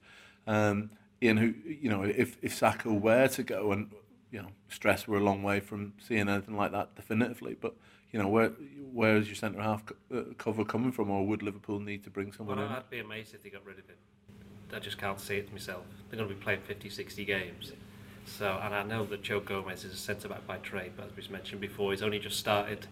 Um, 0.48 0.90
Ian, 1.24 1.38
who 1.38 1.54
you 1.66 1.90
know, 1.90 2.04
if 2.04 2.36
if 2.42 2.60
Sakho 2.60 3.00
were 3.00 3.30
to 3.30 3.44
go, 3.44 3.72
and 3.72 3.90
you 4.32 4.42
know, 4.42 4.50
stress 4.70 5.08
we're 5.08 5.18
a 5.18 5.24
long 5.24 5.44
way 5.44 5.60
from 5.60 5.94
seeing 6.06 6.28
anything 6.28 6.56
like 6.56 6.72
that 6.72 6.96
definitively, 6.96 7.56
but 7.60 7.76
you 8.12 8.22
know, 8.22 8.28
where 8.28 8.50
where 8.94 9.18
is 9.18 9.28
your 9.28 9.36
centre 9.36 9.62
half 9.62 9.84
co- 9.86 9.96
uh, 10.18 10.24
cover 10.38 10.64
coming 10.66 10.92
from, 10.92 11.10
or 11.10 11.26
would 11.28 11.44
Liverpool 11.44 11.80
need 11.80 12.04
to 12.04 12.10
bring 12.10 12.32
someone 12.32 12.58
Well, 12.58 12.66
in? 12.68 12.72
I'd 12.72 12.90
be 12.90 13.00
amazed 13.00 13.34
if 13.34 13.44
they 13.44 13.50
got 13.50 13.66
rid 13.66 13.80
of 13.80 13.86
him. 13.88 13.96
I 14.74 14.80
just 14.80 14.98
can't 14.98 15.20
see 15.20 15.36
it 15.38 15.52
myself. 15.52 15.84
They're 16.10 16.18
going 16.18 16.30
to 16.30 16.36
be 16.36 16.42
playing 16.42 16.62
50, 16.62 16.90
60 16.90 17.26
games. 17.26 17.72
So, 18.26 18.60
and 18.62 18.76
I 18.76 18.84
know 18.84 19.06
that 19.06 19.24
Joe 19.24 19.40
Gomez 19.40 19.86
is 19.86 19.94
a 19.94 19.98
centre 19.98 20.28
back 20.28 20.46
by 20.46 20.58
trade, 20.58 20.94
but 20.98 21.06
as 21.06 21.16
we've 21.16 21.30
mentioned 21.32 21.62
before, 21.62 21.92
he's 21.92 22.02
only 22.02 22.20
just 22.20 22.38
started 22.38 22.86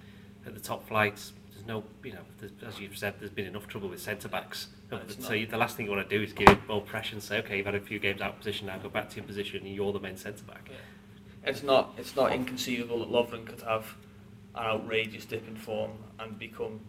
at 0.45 0.53
the 0.53 0.61
top 0.61 0.87
flights. 0.87 1.33
There's 1.51 1.65
no, 1.65 1.83
you 2.03 2.13
know, 2.13 2.21
as 2.65 2.79
you've 2.79 2.97
said, 2.97 3.15
there's 3.19 3.31
been 3.31 3.45
enough 3.45 3.67
trouble 3.67 3.89
with 3.89 4.01
centre 4.01 4.29
backs. 4.29 4.67
No, 4.89 5.01
so 5.19 5.33
you, 5.33 5.47
the 5.47 5.57
last 5.57 5.75
thing 5.75 5.85
you 5.85 5.91
want 5.91 6.07
to 6.09 6.17
do 6.17 6.23
is 6.23 6.31
give 6.31 6.47
him 6.47 6.61
more 6.69 6.81
pressure 6.81 7.15
and 7.15 7.23
say, 7.23 7.39
okay, 7.39 7.57
you've 7.57 7.65
had 7.65 7.75
a 7.75 7.81
few 7.81 7.99
games 7.99 8.21
out 8.21 8.31
of 8.31 8.37
position 8.37 8.67
now, 8.67 8.77
go 8.77 8.87
back 8.87 9.09
to 9.09 9.15
your 9.17 9.25
position, 9.25 9.65
and 9.65 9.75
you're 9.75 9.91
the 9.91 9.99
main 9.99 10.15
centre 10.15 10.45
back. 10.45 10.69
It's 11.45 11.63
not 11.63 11.93
it's 11.97 12.15
not 12.15 12.33
inconceivable 12.33 12.99
that 12.99 13.11
Lovren 13.11 13.45
could 13.45 13.61
have 13.61 13.95
an 14.55 14.65
outrageous 14.65 15.25
dip 15.25 15.47
in 15.47 15.55
form 15.55 15.91
and 16.19 16.37
become 16.39 16.79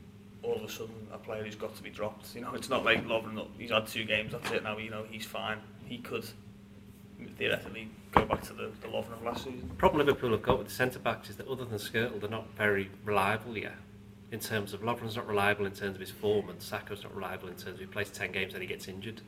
all 0.42 0.56
of 0.56 0.62
a 0.62 0.68
sudden 0.68 1.08
a 1.12 1.18
player 1.18 1.42
who's 1.42 1.56
got 1.56 1.74
to 1.76 1.82
be 1.82 1.90
dropped. 1.90 2.34
You 2.34 2.42
know, 2.42 2.54
it's 2.54 2.68
not 2.68 2.84
like 2.84 3.04
Lovren. 3.06 3.46
He's 3.58 3.70
had 3.70 3.86
two 3.86 4.04
games. 4.04 4.32
That's 4.32 4.50
it. 4.52 4.62
Now 4.62 4.78
you 4.78 4.90
know 4.90 5.04
he's 5.10 5.26
fine. 5.26 5.58
He 5.84 5.98
could 5.98 6.26
theoretically 7.38 7.88
go 8.12 8.24
back 8.24 8.42
to 8.42 8.52
the, 8.52 8.70
the 8.80 8.88
Lovren 8.88 9.14
of 9.14 9.22
last 9.22 9.44
season. 9.44 9.68
The 9.68 9.74
problem 9.74 10.06
Liverpool 10.06 10.30
have 10.30 10.42
got 10.42 10.58
with 10.58 10.68
the 10.68 10.74
centre 10.74 10.98
backs 10.98 11.30
is 11.30 11.36
that 11.36 11.48
other 11.48 11.64
than 11.64 11.78
Skrtel, 11.78 12.20
they're 12.20 12.30
not 12.30 12.48
very 12.56 12.90
reliable 13.04 13.56
yet. 13.56 13.74
In 14.32 14.40
terms 14.40 14.72
of 14.72 14.80
Lovren's 14.80 15.16
not 15.16 15.26
reliable 15.26 15.66
in 15.66 15.72
terms 15.72 15.94
of 15.94 16.00
his 16.00 16.10
form, 16.10 16.48
and 16.48 16.58
Sakho's 16.58 17.02
not 17.02 17.14
reliable 17.14 17.48
in 17.48 17.54
terms 17.54 17.74
of 17.74 17.80
he 17.80 17.86
plays 17.86 18.10
ten 18.10 18.32
games 18.32 18.54
and 18.54 18.62
he 18.62 18.68
gets 18.68 18.88
injured. 18.88 19.20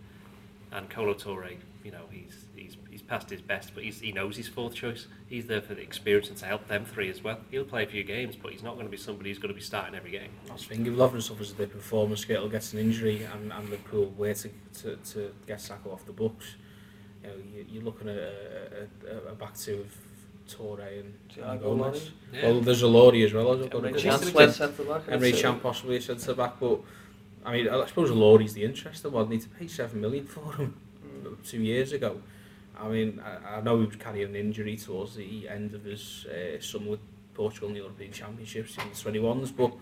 And 0.70 0.90
Kolo 0.90 1.14
Toure, 1.14 1.56
you 1.82 1.90
know, 1.90 2.04
he's 2.10 2.44
he's 2.54 2.76
he's 2.90 3.00
past 3.00 3.30
his 3.30 3.40
best, 3.40 3.74
but 3.74 3.84
he's, 3.84 4.00
he 4.00 4.12
knows 4.12 4.36
he's 4.36 4.48
fourth 4.48 4.74
choice. 4.74 5.06
He's 5.28 5.46
there 5.46 5.62
for 5.62 5.74
the 5.74 5.80
experience 5.80 6.28
and 6.28 6.36
to 6.38 6.46
help 6.46 6.68
them 6.68 6.84
three 6.84 7.08
as 7.08 7.24
well. 7.24 7.38
He'll 7.50 7.64
play 7.64 7.84
a 7.84 7.86
few 7.86 8.04
games, 8.04 8.36
but 8.36 8.52
he's 8.52 8.62
not 8.62 8.74
going 8.74 8.86
to 8.86 8.90
be 8.90 8.96
somebody 8.98 9.30
who's 9.30 9.38
going 9.38 9.48
to 9.48 9.54
be 9.54 9.62
starting 9.62 9.94
every 9.94 10.10
game. 10.10 10.30
That's 10.46 10.66
the 10.66 10.74
thing. 10.74 10.86
If 10.86 10.92
Lovren 10.94 11.22
suffers 11.22 11.52
a 11.52 11.54
dip 11.54 11.74
in 11.74 11.80
form 11.80 12.10
and 12.10 12.20
Skrtel 12.20 12.50
gets 12.50 12.72
an 12.74 12.80
injury 12.80 13.26
and, 13.32 13.52
and 13.52 13.70
Liverpool 13.70 14.12
were 14.16 14.34
to, 14.34 14.50
to, 14.82 14.96
to 14.96 15.34
get 15.46 15.58
Sakho 15.58 15.92
off 15.92 16.04
the 16.04 16.12
books, 16.12 16.56
you 17.22 17.28
know, 17.30 17.34
you, 17.54 17.66
you're 17.68 17.82
looking 17.82 18.08
at 18.08 18.16
a, 18.16 18.88
a, 19.10 19.32
a 19.32 19.34
back 19.34 19.56
two 19.56 19.80
of 19.80 19.96
Toure 20.48 21.00
and, 21.00 21.14
Tiago 21.28 21.52
and 21.52 21.60
Gomez. 21.60 22.10
Lorry. 22.32 22.44
Well, 22.44 22.60
there's 22.60 22.82
a 22.82 22.88
Lorry 22.88 23.22
as 23.24 23.32
well. 23.32 23.52
I've 23.52 23.70
Emre 23.70 23.96
a 23.96 24.00
Can 24.00 24.10
couple. 24.10 24.30
play 24.30 24.50
centre 24.50 24.84
back. 24.84 25.08
I'd 25.08 25.20
Emre 25.20 25.32
say. 25.32 25.42
Can 25.42 25.60
possibly 25.60 25.96
a 25.96 26.00
centre 26.02 26.34
back, 26.34 26.58
but 26.60 26.80
I 27.44 27.52
mean, 27.52 27.68
I 27.68 27.86
suppose 27.86 28.10
Laurie's 28.10 28.54
the 28.54 28.64
interesting 28.64 29.12
one. 29.12 29.28
Need 29.28 29.42
to 29.42 29.48
pay 29.48 29.68
seven 29.68 30.00
million 30.00 30.26
for 30.26 30.54
him 30.54 30.74
two 31.44 31.60
years 31.60 31.92
ago. 31.92 32.20
I 32.78 32.88
mean, 32.88 33.20
I, 33.24 33.56
I 33.56 33.60
know 33.60 33.80
he 33.80 33.86
was 33.86 33.96
carrying 33.96 34.28
an 34.28 34.36
injury 34.36 34.76
towards 34.76 35.16
the 35.16 35.48
end 35.48 35.74
of 35.74 35.84
his 35.84 36.26
uh, 36.26 36.60
summer 36.60 36.90
with 36.90 37.00
Portugal 37.34 37.68
in 37.68 37.74
the 37.74 37.80
European 37.80 38.12
Championships 38.12 38.76
in 38.78 38.88
the 38.88 39.20
21s, 39.20 39.54
but 39.56 39.72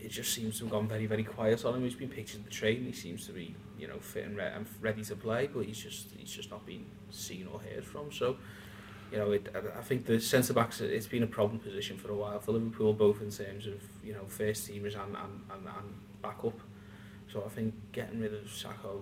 it 0.00 0.08
just 0.10 0.32
seems 0.32 0.58
to 0.58 0.64
have 0.64 0.72
gone 0.72 0.88
very, 0.88 1.06
very 1.06 1.24
quiet 1.24 1.64
on 1.64 1.74
him. 1.74 1.82
He's 1.82 1.94
been 1.94 2.08
pictured 2.08 2.44
the 2.44 2.50
train. 2.50 2.84
He 2.84 2.92
seems 2.92 3.26
to 3.26 3.32
be, 3.32 3.54
you 3.78 3.88
know, 3.88 3.98
fit 3.98 4.24
and, 4.24 4.36
re- 4.36 4.52
and 4.54 4.66
ready 4.80 5.04
to 5.04 5.16
play, 5.16 5.48
but 5.52 5.64
he's 5.64 5.78
just 5.78 6.08
he's 6.16 6.30
just 6.30 6.50
not 6.50 6.64
been 6.66 6.86
seen 7.10 7.48
or 7.52 7.60
heard 7.60 7.84
from. 7.84 8.12
So, 8.12 8.36
you 9.10 9.18
know, 9.18 9.32
it, 9.32 9.54
I 9.76 9.82
think 9.82 10.06
the 10.06 10.20
centre 10.20 10.52
backs 10.52 10.80
it's 10.80 11.06
been 11.06 11.22
a 11.22 11.28
problem 11.28 11.58
position 11.58 11.96
for 11.96 12.10
a 12.10 12.14
while 12.14 12.38
for 12.38 12.52
Liverpool, 12.52 12.92
both 12.92 13.20
in 13.20 13.30
terms 13.30 13.66
of 13.66 13.82
you 14.04 14.12
know 14.12 14.24
first 14.28 14.68
teamers 14.68 14.94
and 14.94 15.16
and, 15.16 15.42
and, 15.52 15.66
and 15.66 15.94
backup. 16.22 16.58
So 17.32 17.42
I 17.44 17.48
think 17.48 17.74
getting 17.92 18.20
rid 18.20 18.32
of 18.34 18.44
Sakho, 18.44 19.00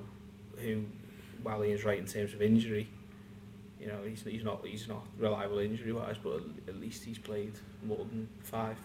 who, 0.58 0.84
while 1.42 1.60
he 1.62 1.72
is 1.72 1.84
right 1.84 1.98
in 1.98 2.06
terms 2.06 2.32
of 2.34 2.42
injury, 2.42 2.88
you 3.80 3.86
know, 3.86 3.98
he's 4.06 4.22
he's 4.22 4.44
not 4.44 4.64
he's 4.66 4.88
not 4.88 5.04
reliable 5.18 5.58
injury 5.58 5.92
wise, 5.92 6.16
but 6.22 6.40
at 6.68 6.76
least 6.80 7.04
he's 7.04 7.18
played 7.18 7.52
more 7.86 7.98
than 7.98 8.28
five 8.42 8.76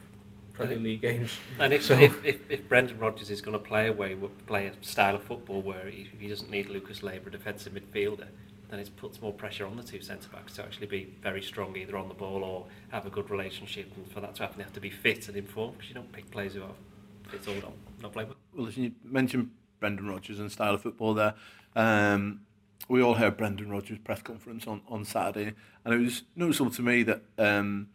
Premier 0.54 0.76
think- 0.76 0.84
League 0.86 1.02
games. 1.02 1.32
And 1.58 1.72
if, 1.74 1.84
So- 1.86 1.98
if, 1.98 2.24
if, 2.26 2.52
if 2.52 2.68
Brendan 2.68 3.00
Rodgers 3.00 3.30
is 3.30 3.40
going 3.42 3.58
to 3.58 3.64
play 3.64 3.88
away, 3.88 4.18
play 4.46 4.68
a 4.68 4.74
style 4.82 5.16
of 5.16 5.24
football 5.24 5.62
where 5.62 5.86
he, 5.90 6.10
he 6.20 6.28
doesn't 6.28 6.50
need 6.52 6.68
Lucas 6.70 7.02
Leiva, 7.02 7.30
a 7.30 7.32
defensive 7.32 7.74
midfielder, 7.74 8.28
then 8.70 8.80
it 8.80 8.90
puts 8.98 9.22
more 9.22 9.32
pressure 9.32 9.66
on 9.66 9.78
the 9.78 9.84
two 9.84 10.02
centre 10.02 10.28
backs 10.30 10.54
to 10.56 10.64
actually 10.64 10.88
be 10.88 11.14
very 11.24 11.42
strong 11.42 11.76
either 11.78 11.96
on 11.98 12.10
the 12.10 12.14
ball 12.14 12.44
or 12.44 12.66
have 12.90 13.06
a 13.06 13.10
good 13.10 13.30
relationship. 13.32 13.90
And 13.96 14.12
for 14.12 14.20
that 14.20 14.36
to 14.36 14.42
happen, 14.44 14.58
they 14.58 14.64
have 14.66 14.74
to 14.74 14.82
be 14.82 14.90
fit 14.90 15.28
and 15.30 15.38
informed 15.38 15.78
because 15.78 15.88
you 15.90 15.96
don't 15.96 16.12
pick 16.12 16.30
players 16.30 16.56
who 16.56 16.64
are 16.64 16.76
fit 17.30 17.48
or 17.48 17.56
not, 17.62 17.74
not 18.02 18.12
play 18.12 18.26
well. 18.26 18.36
As 18.68 18.78
you 18.78 18.92
mentioned 19.04 19.52
Brendan 19.80 20.08
Rodgers 20.08 20.40
and 20.40 20.52
style 20.52 20.74
of 20.74 20.82
football 20.82 21.14
there, 21.14 21.34
um, 21.76 22.42
we 22.88 23.02
all 23.02 23.14
heard 23.16 23.38
Brendan 23.38 23.70
Rodgers' 23.70 24.00
press 24.00 24.22
conference 24.22 24.68
on, 24.68 24.82
on 24.90 25.06
Saturday, 25.06 25.54
and 25.86 25.94
it 25.94 25.98
was 25.98 26.24
noticeable 26.36 26.72
to 26.72 26.82
me 26.82 27.04
that 27.04 27.22
um, 27.38 27.88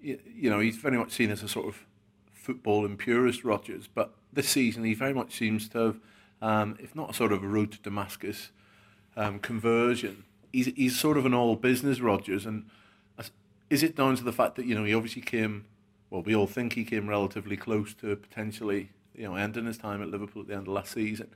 you, 0.00 0.18
you 0.34 0.50
know 0.50 0.58
he's 0.58 0.76
very 0.76 0.96
much 0.96 1.12
seen 1.12 1.30
as 1.30 1.42
a 1.42 1.48
sort 1.48 1.66
of 1.66 1.84
football 2.32 2.84
impurist 2.84 3.44
Rodgers, 3.44 3.88
but 3.92 4.12
this 4.32 4.48
season 4.48 4.84
he 4.84 4.94
very 4.94 5.14
much 5.14 5.36
seems 5.36 5.68
to 5.70 5.78
have, 5.78 6.00
um, 6.42 6.76
if 6.80 6.94
not 6.96 7.10
a 7.10 7.14
sort 7.14 7.32
of 7.32 7.42
a 7.44 7.46
road 7.46 7.72
to 7.72 7.78
Damascus 7.78 8.50
um, 9.16 9.38
conversion, 9.38 10.24
he's 10.52 10.66
he's 10.66 10.98
sort 10.98 11.16
of 11.16 11.26
an 11.26 11.34
all 11.34 11.56
business 11.56 12.00
Rodgers, 12.00 12.46
and 12.46 12.64
is 13.70 13.82
it 13.82 13.94
down 13.94 14.16
to 14.16 14.24
the 14.24 14.32
fact 14.32 14.56
that 14.56 14.66
you 14.66 14.74
know 14.74 14.84
he 14.84 14.94
obviously 14.94 15.22
came, 15.22 15.66
well 16.10 16.22
we 16.22 16.34
all 16.34 16.46
think 16.46 16.72
he 16.72 16.84
came 16.84 17.08
relatively 17.08 17.56
close 17.56 17.94
to 17.94 18.16
potentially 18.16 18.90
you 19.18 19.28
know 19.28 19.34
his 19.34 19.78
time 19.78 20.02
at 20.02 20.08
Liverpool 20.08 20.42
at 20.42 20.48
the 20.48 20.54
end 20.54 20.68
of 20.68 20.72
last 20.72 20.92
season 20.92 21.28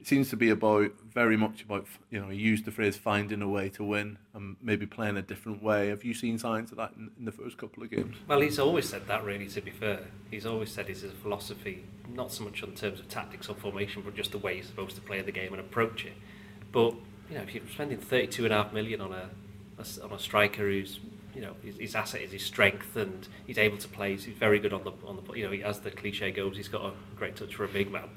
it 0.00 0.06
seems 0.06 0.28
to 0.28 0.36
be 0.36 0.50
about 0.50 0.90
very 1.12 1.36
much 1.36 1.62
about 1.62 1.86
you 2.10 2.20
know 2.20 2.28
he 2.28 2.36
used 2.36 2.64
the 2.64 2.70
phrase 2.70 2.96
finding 2.96 3.40
a 3.40 3.48
way 3.48 3.68
to 3.70 3.82
win 3.82 4.18
and 4.34 4.56
maybe 4.60 4.86
playing 4.86 5.16
a 5.16 5.22
different 5.22 5.62
way. 5.62 5.88
Have 5.88 6.04
you 6.04 6.14
seen 6.14 6.38
signs 6.38 6.70
of 6.70 6.76
that 6.76 6.92
in, 6.96 7.10
in 7.18 7.24
the 7.24 7.32
first 7.32 7.56
couple 7.56 7.82
of 7.82 7.90
games? 7.90 8.16
Well, 8.28 8.40
he's 8.40 8.58
always 8.58 8.88
said 8.88 9.06
that. 9.06 9.24
Really, 9.24 9.48
to 9.48 9.60
be 9.60 9.70
fair, 9.70 10.00
he's 10.30 10.46
always 10.46 10.70
said 10.70 10.90
it's 10.90 11.00
his 11.00 11.12
philosophy, 11.12 11.84
not 12.12 12.32
so 12.32 12.44
much 12.44 12.62
in 12.62 12.74
terms 12.74 13.00
of 13.00 13.08
tactics 13.08 13.48
or 13.48 13.54
formation, 13.54 14.02
but 14.02 14.14
just 14.14 14.32
the 14.32 14.38
way 14.38 14.56
he's 14.56 14.66
supposed 14.66 14.94
to 14.96 15.00
play 15.00 15.22
the 15.22 15.32
game 15.32 15.52
and 15.52 15.60
approach 15.60 16.04
it. 16.04 16.14
But 16.70 16.94
you 17.30 17.36
know, 17.36 17.42
if 17.42 17.54
you're 17.54 17.64
spending 17.72 17.98
thirty-two 17.98 18.44
and 18.44 18.52
a 18.52 18.62
half 18.62 18.72
million 18.72 19.00
on 19.00 19.12
a 19.12 19.30
on 20.02 20.12
a 20.12 20.18
striker 20.18 20.68
who's 20.68 21.00
you 21.34 21.40
know 21.40 21.54
his, 21.62 21.76
his 21.76 21.94
asset 21.94 22.22
is 22.22 22.32
his 22.32 22.42
strength 22.42 22.96
and 22.96 23.28
he's 23.46 23.58
able 23.58 23.78
to 23.78 23.88
play. 23.88 24.16
He's 24.16 24.26
very 24.26 24.58
good 24.58 24.72
on 24.72 24.84
the 24.84 24.92
on 25.06 25.16
the 25.16 25.32
you 25.34 25.48
know 25.48 25.66
as 25.66 25.80
the 25.80 25.90
cliche 25.90 26.30
goes, 26.30 26.56
he's 26.56 26.68
got 26.68 26.84
a 26.84 26.92
great 27.16 27.36
touch 27.36 27.54
for 27.54 27.64
a 27.64 27.68
big 27.68 27.90
man. 27.90 28.08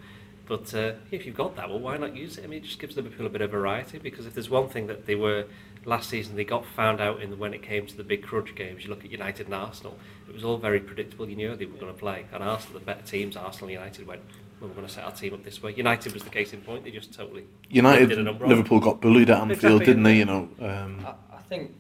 But 0.48 0.74
uh, 0.74 0.94
if 1.12 1.26
you've 1.26 1.36
got 1.36 1.58
that, 1.58 1.70
well, 1.70 1.80
why 1.80 1.98
not 1.98 2.16
use 2.16 2.38
it? 2.38 2.46
I 2.46 2.48
mean, 2.48 2.60
it 2.60 2.66
just 2.66 2.80
gives 2.80 2.96
Liverpool 2.96 3.26
a 3.26 3.30
bit 3.30 3.42
of 3.42 3.52
variety 3.52 4.00
because 4.00 4.26
if 4.26 4.34
there's 4.34 4.50
one 4.50 4.70
thing 4.70 4.88
that 4.88 5.06
they 5.06 5.16
were 5.16 5.46
last 5.84 6.10
season, 6.10 6.38
they 6.38 6.46
got 6.46 6.66
found 6.66 7.02
out 7.02 7.22
in 7.22 7.32
the, 7.32 7.36
when 7.36 7.54
it 7.54 7.62
came 7.62 7.86
to 7.86 7.98
the 7.98 8.04
big 8.04 8.24
crunch 8.24 8.56
games. 8.56 8.84
You 8.84 8.90
look 8.90 9.04
at 9.04 9.12
United 9.12 9.48
and 9.48 9.56
Arsenal; 9.56 9.98
it 10.28 10.34
was 10.34 10.46
all 10.46 10.58
very 10.58 10.80
predictable. 10.80 11.30
You 11.30 11.36
knew 11.36 11.56
they 11.56 11.66
were 11.66 11.78
going 11.78 11.94
to 11.94 12.00
play, 12.00 12.26
and 12.32 12.42
Arsenal, 12.42 12.80
the 12.80 12.86
better 12.86 13.02
teams, 13.02 13.36
Arsenal, 13.36 13.72
United 13.72 14.08
went. 14.08 14.22
Well, 14.60 14.70
we're 14.70 14.76
going 14.76 14.88
to 14.88 14.94
set 14.94 15.04
our 15.04 15.12
team 15.12 15.36
up 15.36 15.44
this 15.44 15.62
way. 15.62 15.74
United 15.76 16.14
was 16.14 16.24
the 16.24 16.30
case 16.30 16.54
in 16.54 16.62
point; 16.62 16.86
they 16.86 16.92
just 16.92 17.14
totally 17.14 17.46
United. 17.70 18.18
Liverpool 18.18 18.80
got 18.80 19.02
bullied 19.02 19.30
at 19.30 19.40
Anfield, 19.42 19.58
exactly, 19.58 19.86
didn't 19.86 20.04
they? 20.04 20.18
You 20.18 20.26
know. 20.26 20.50
Um, 20.60 21.06
I, 21.06 21.36
I 21.36 21.42
think, 21.50 21.76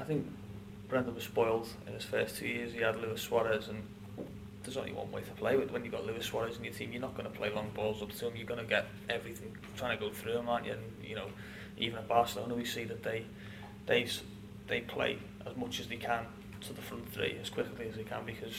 I 0.00 0.04
think 0.04 0.26
Brendan 0.88 1.14
was 1.14 1.24
spoiled 1.24 1.68
in 1.86 1.92
his 1.92 2.04
first 2.04 2.36
two 2.36 2.48
years. 2.48 2.72
He 2.72 2.80
had 2.80 3.00
Luis 3.00 3.20
Suarez 3.20 3.68
and 3.68 3.82
there's 4.62 4.76
only 4.76 4.92
one 4.92 5.12
way 5.12 5.20
to 5.22 5.30
play 5.32 5.56
with. 5.56 5.70
When 5.70 5.84
you've 5.84 5.92
got 5.92 6.06
Luis 6.06 6.24
Suarez 6.24 6.56
in 6.56 6.64
your 6.64 6.72
team, 6.72 6.92
you're 6.92 7.02
not 7.02 7.14
going 7.16 7.30
to 7.30 7.36
play 7.36 7.52
long 7.52 7.70
balls 7.74 8.02
up 8.02 8.10
to 8.12 8.28
him. 8.28 8.36
You're 8.36 8.46
going 8.46 8.60
to 8.60 8.66
get 8.66 8.86
everything 9.10 9.54
trying 9.76 9.96
to 9.96 10.02
go 10.02 10.10
through 10.10 10.38
him, 10.38 10.48
aren't 10.48 10.66
you? 10.66 10.72
And 10.72 10.82
you 11.04 11.14
know, 11.14 11.26
even 11.76 11.98
at 11.98 12.08
Barcelona, 12.08 12.54
we 12.54 12.64
see 12.64 12.84
that 12.84 13.02
they 13.02 13.24
they 13.86 14.08
they 14.68 14.80
play 14.80 15.18
as 15.46 15.56
much 15.56 15.80
as 15.80 15.88
they 15.88 15.96
can 15.96 16.24
to 16.62 16.72
the 16.72 16.82
front 16.82 17.10
three 17.12 17.36
as 17.40 17.50
quickly 17.50 17.88
as 17.88 17.96
they 17.96 18.02
can 18.02 18.24
because 18.24 18.54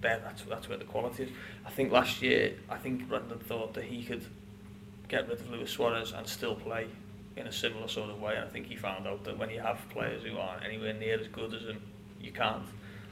there 0.00 0.20
that's 0.24 0.42
that's 0.42 0.68
where 0.68 0.78
the 0.78 0.84
quality 0.84 1.24
is. 1.24 1.30
I 1.64 1.70
think 1.70 1.92
last 1.92 2.20
year, 2.20 2.54
I 2.68 2.78
think 2.78 3.08
Brendan 3.08 3.38
thought 3.38 3.74
that 3.74 3.84
he 3.84 4.04
could 4.04 4.24
get 5.08 5.28
rid 5.28 5.40
of 5.40 5.50
Luis 5.50 5.70
Suarez 5.70 6.12
and 6.12 6.26
still 6.26 6.54
play 6.56 6.88
in 7.36 7.46
a 7.46 7.52
similar 7.52 7.88
sort 7.88 8.10
of 8.10 8.20
way. 8.20 8.36
And 8.36 8.44
I 8.44 8.48
think 8.48 8.66
he 8.66 8.76
found 8.76 9.06
out 9.06 9.24
that 9.24 9.38
when 9.38 9.50
you 9.50 9.60
have 9.60 9.80
players 9.90 10.22
who 10.22 10.38
aren't 10.38 10.64
anywhere 10.64 10.94
near 10.94 11.18
as 11.18 11.28
good 11.28 11.54
as 11.54 11.62
him, 11.62 11.82
you 12.20 12.32
can't. 12.32 12.64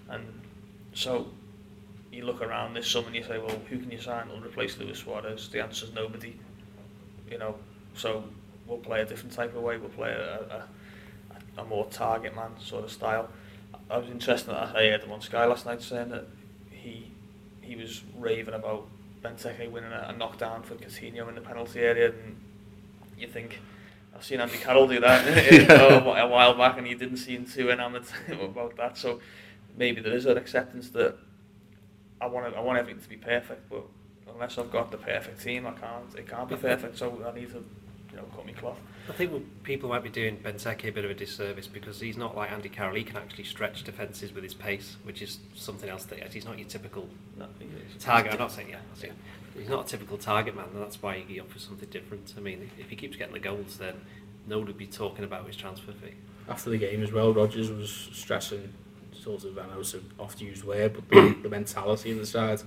And 0.08 0.24
so 0.94 1.28
you 2.12 2.24
look 2.24 2.42
around 2.42 2.74
this 2.74 2.86
summer 2.86 3.06
and 3.06 3.16
you 3.16 3.22
say, 3.22 3.38
well, 3.38 3.58
who 3.68 3.78
can 3.78 3.90
you 3.90 4.00
sign 4.00 4.28
to 4.28 4.34
replace 4.36 4.76
Luis 4.78 4.98
Suarez? 4.98 5.48
The 5.48 5.62
answer 5.62 5.86
is 5.86 5.92
nobody. 5.92 6.38
You 7.30 7.38
know, 7.38 7.56
so 7.94 8.24
we'll 8.66 8.78
play 8.78 9.00
a 9.00 9.04
different 9.06 9.32
type 9.32 9.56
of 9.56 9.62
way. 9.62 9.78
We'll 9.78 9.88
play 9.88 10.10
a, 10.10 10.66
a, 11.58 11.62
a 11.62 11.64
more 11.64 11.86
target 11.86 12.36
man 12.36 12.50
sort 12.60 12.84
of 12.84 12.92
style. 12.92 13.28
I 13.90 13.98
was 13.98 14.08
interested 14.08 14.54
I 14.54 14.66
heard 14.66 15.02
him 15.02 15.12
on 15.12 15.20
Sky 15.20 15.44
last 15.46 15.66
night 15.66 15.82
saying 15.82 16.10
that 16.10 16.26
he 16.70 17.10
he 17.60 17.76
was 17.76 18.02
raving 18.18 18.54
about 18.54 18.86
Benteke 19.22 19.70
winning 19.70 19.92
a, 19.92 20.06
a 20.08 20.16
knockdown 20.16 20.62
for 20.62 20.74
Coutinho 20.74 21.28
in 21.28 21.34
the 21.34 21.40
penalty 21.40 21.80
area, 21.80 22.08
and 22.08 22.36
you 23.18 23.28
think 23.28 23.60
I've 24.14 24.24
seen 24.24 24.40
Andy 24.40 24.58
Carroll 24.58 24.86
do 24.86 25.00
that 25.00 25.26
a 26.18 26.28
while 26.28 26.54
back, 26.54 26.78
and 26.78 26.86
he 26.86 26.94
didn't 26.94 27.16
seem 27.16 27.44
too 27.44 27.70
enamoured 27.70 28.04
about 28.40 28.76
that. 28.76 28.96
So 28.96 29.20
maybe 29.76 30.00
there 30.00 30.14
is 30.14 30.26
an 30.26 30.36
acceptance 30.36 30.90
that 30.90 31.16
I 32.20 32.26
want 32.26 32.54
I 32.54 32.60
want 32.60 32.78
everything 32.78 33.02
to 33.02 33.08
be 33.08 33.16
perfect, 33.16 33.68
but 33.68 33.84
unless 34.32 34.58
I've 34.58 34.70
got 34.70 34.90
the 34.90 34.98
perfect 34.98 35.42
team, 35.42 35.66
I 35.66 35.72
can't. 35.72 36.14
It 36.16 36.28
can't 36.28 36.48
be 36.48 36.56
perfect. 36.56 36.98
So 36.98 37.24
I 37.26 37.38
need 37.38 37.50
to, 37.52 37.64
you 38.12 38.18
know, 38.18 38.24
cut 38.34 38.46
me 38.46 38.52
cloth. 38.52 38.78
I 39.08 39.12
think 39.12 39.62
people 39.64 39.88
might 39.88 40.02
be 40.02 40.10
doing 40.10 40.36
Benteke 40.36 40.88
a 40.88 40.90
bit 40.90 41.04
of 41.04 41.10
a 41.10 41.14
disservice 41.14 41.66
because 41.66 42.00
he's 42.00 42.16
not 42.16 42.36
like 42.36 42.52
Andy 42.52 42.68
Carroll. 42.68 42.94
He 42.94 43.02
can 43.02 43.16
actually 43.16 43.44
stretch 43.44 43.82
defences 43.82 44.32
with 44.32 44.44
his 44.44 44.54
pace, 44.54 44.96
which 45.02 45.22
is 45.22 45.38
something 45.54 45.88
else 45.88 46.04
that 46.04 46.32
he's 46.32 46.44
not 46.44 46.58
your 46.58 46.68
typical 46.68 47.08
no, 47.36 47.46
target. 47.98 48.32
I'm 48.32 48.38
not 48.38 48.52
saying 48.52 48.70
yeah, 48.70 48.78
yeah. 49.02 49.10
He's 49.56 49.68
not 49.68 49.86
a 49.86 49.88
typical 49.88 50.18
target 50.18 50.54
man, 50.54 50.66
and 50.72 50.82
that's 50.82 51.02
why 51.02 51.24
he 51.26 51.40
offers 51.40 51.64
something 51.64 51.88
different. 51.90 52.32
I 52.36 52.40
mean, 52.40 52.70
if 52.78 52.88
he 52.88 52.96
keeps 52.96 53.16
getting 53.16 53.34
the 53.34 53.40
goals, 53.40 53.76
then 53.76 54.00
no 54.46 54.58
one 54.58 54.66
would 54.68 54.78
be 54.78 54.86
talking 54.86 55.24
about 55.24 55.46
his 55.46 55.56
transfer 55.56 55.92
fee. 55.92 56.14
After 56.48 56.70
the 56.70 56.78
game 56.78 57.02
as 57.02 57.12
well, 57.12 57.32
Rodgers 57.32 57.70
was 57.70 57.90
stressing 58.12 58.72
sort 59.22 59.44
of, 59.44 59.58
I 59.58 59.66
know 59.66 59.80
it's 59.80 59.94
an 59.94 60.10
oft-used 60.18 60.64
word, 60.64 60.94
but 60.94 61.08
the, 61.08 61.36
the 61.42 61.48
mentality 61.48 62.12
of 62.12 62.18
the 62.18 62.26
side, 62.26 62.62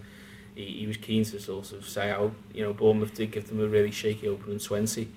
he, 0.54 0.66
he 0.66 0.88
was 0.88 0.98
keen 0.98 1.24
to 1.26 1.40
sort 1.40 1.72
of 1.72 1.88
say 1.88 2.10
how, 2.10 2.32
you 2.54 2.64
know, 2.64 2.74
Bournemouth 2.74 3.14
did 3.14 3.32
give 3.32 3.48
them 3.48 3.60
a 3.60 3.68
really 3.68 3.92
shaky 3.92 4.28
opening 4.28 4.60
20, 4.60 5.10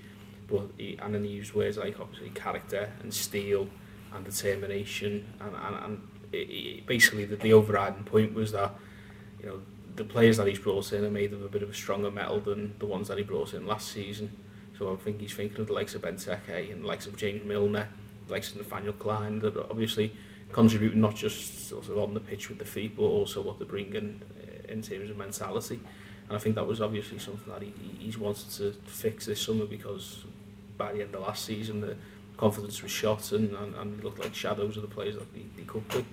but 0.49 0.69
he, 0.76 0.99
and 1.00 1.14
then 1.14 1.25
he 1.25 1.31
used 1.31 1.55
words 1.55 1.76
like, 1.76 2.00
obviously, 2.00 2.31
character 2.31 2.90
and 3.02 3.12
steel 3.12 3.69
and 4.12 4.25
determination, 4.25 5.33
and, 5.40 5.55
and, 5.55 5.85
and 5.85 6.09
it, 6.33 6.37
it, 6.37 6.87
basically 6.87 7.25
the, 7.25 7.37
the 7.37 7.52
overriding 7.52 8.05
point 8.05 8.35
was 8.35 8.52
that, 8.52 8.75
you 9.40 9.47
know, 9.47 9.61
the 9.97 10.05
players 10.05 10.37
that 10.37 10.47
he's 10.47 10.59
brought 10.59 10.93
in 10.93 11.05
are 11.05 11.11
made 11.11 11.33
of 11.33 11.45
a 11.45 11.49
bit 11.49 11.62
of 11.62 11.71
a 11.71 11.75
stronger 11.75 12.11
metal 12.11 12.40
than 12.40 12.75
the 12.78 12.87
ones 12.87 13.09
that 13.09 13.19
he 13.19 13.25
brought 13.25 13.52
in 13.52 13.67
last 13.67 13.88
season. 13.88 14.31
So 14.78 14.93
I 14.93 14.97
think 14.97 15.21
he's 15.21 15.35
thinking 15.35 15.61
of 15.61 15.67
the 15.67 15.73
likes 15.73 15.95
of 15.95 16.02
Benteke 16.02 16.73
and 16.73 16.85
the 16.85 16.87
likes 16.87 17.07
of 17.07 17.17
James 17.17 17.45
Milner, 17.45 17.88
the 18.26 18.33
likes 18.33 18.52
of 18.52 18.59
Nathaniel 18.59 18.93
Clyne, 18.93 19.40
that 19.40 19.57
obviously 19.57 20.12
contributing 20.52 21.00
not 21.00 21.17
just 21.17 21.69
sort 21.69 21.88
of 21.88 21.99
on 21.99 22.14
the 22.14 22.21
pitch 22.21 22.49
with 22.49 22.59
the 22.59 22.64
feet, 22.64 22.97
but 22.97 23.02
also 23.02 23.43
what 23.43 23.59
they 23.59 23.64
bring 23.64 23.93
in, 23.95 24.23
uh, 24.40 24.73
in 24.73 24.83
terms 24.83 25.11
of 25.11 25.17
mentality. 25.17 25.81
And 26.28 26.37
I 26.37 26.40
think 26.40 26.55
that 26.55 26.67
was 26.67 26.81
obviously 26.81 27.19
something 27.19 27.52
that 27.52 27.62
he, 27.62 27.73
he's 27.99 28.19
wanted 28.19 28.50
to 28.50 28.73
fix 28.87 29.26
this 29.26 29.40
summer 29.40 29.64
because 29.64 30.25
by 30.78 30.92
the 30.92 31.02
end 31.02 31.14
of 31.14 31.23
last 31.23 31.44
season, 31.44 31.80
the 31.80 31.97
confidence 32.37 32.82
was 32.82 32.90
shot 32.90 33.32
and, 33.32 33.54
and, 33.54 33.75
and 33.75 34.02
looked 34.02 34.20
like 34.20 34.35
shadows 34.35 34.76
of 34.76 34.82
the 34.82 34.88
players 34.88 35.16
that 35.16 35.26
he, 35.35 35.47
he 35.56 35.64
could 35.64 35.87
be. 35.88 36.04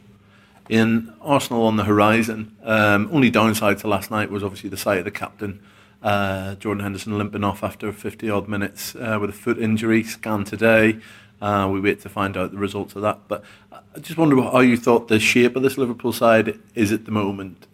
In 0.68 1.14
Arsenal 1.22 1.64
on 1.64 1.76
the 1.76 1.84
horizon, 1.84 2.58
um, 2.64 3.08
only 3.12 3.30
downside 3.30 3.78
to 3.80 3.88
last 3.88 4.10
night 4.10 4.32
was 4.32 4.44
obviously 4.44 4.70
the 4.70 4.78
sight 4.78 4.98
of 4.98 5.06
the 5.06 5.12
captain, 5.12 5.62
uh, 6.02 6.56
Jordan 6.56 6.84
Henderson, 6.84 7.18
limping 7.18 7.44
off 7.44 7.64
after 7.64 7.92
50 7.92 8.30
odd 8.30 8.48
minutes 8.48 8.96
uh, 8.96 9.20
with 9.22 9.30
a 9.30 9.34
foot 9.34 9.60
injury, 9.60 10.04
scanned 10.04 10.48
today. 10.48 11.00
Uh, 11.40 11.70
we 11.72 11.80
wait 11.80 12.02
to 12.02 12.10
find 12.10 12.36
out 12.36 12.52
the 12.52 12.58
results 12.58 12.96
of 12.96 13.04
that. 13.04 13.20
But 13.28 13.44
I 13.72 14.00
just 14.00 14.18
wonder 14.18 14.42
how 14.42 14.62
you 14.62 14.78
thought 14.78 15.08
the 15.08 15.20
shape 15.20 15.56
of 15.56 15.62
this 15.62 15.78
Liverpool 15.78 16.12
side 16.12 16.60
is 16.74 16.92
at 16.92 17.06
the 17.06 17.12
moment. 17.12 17.68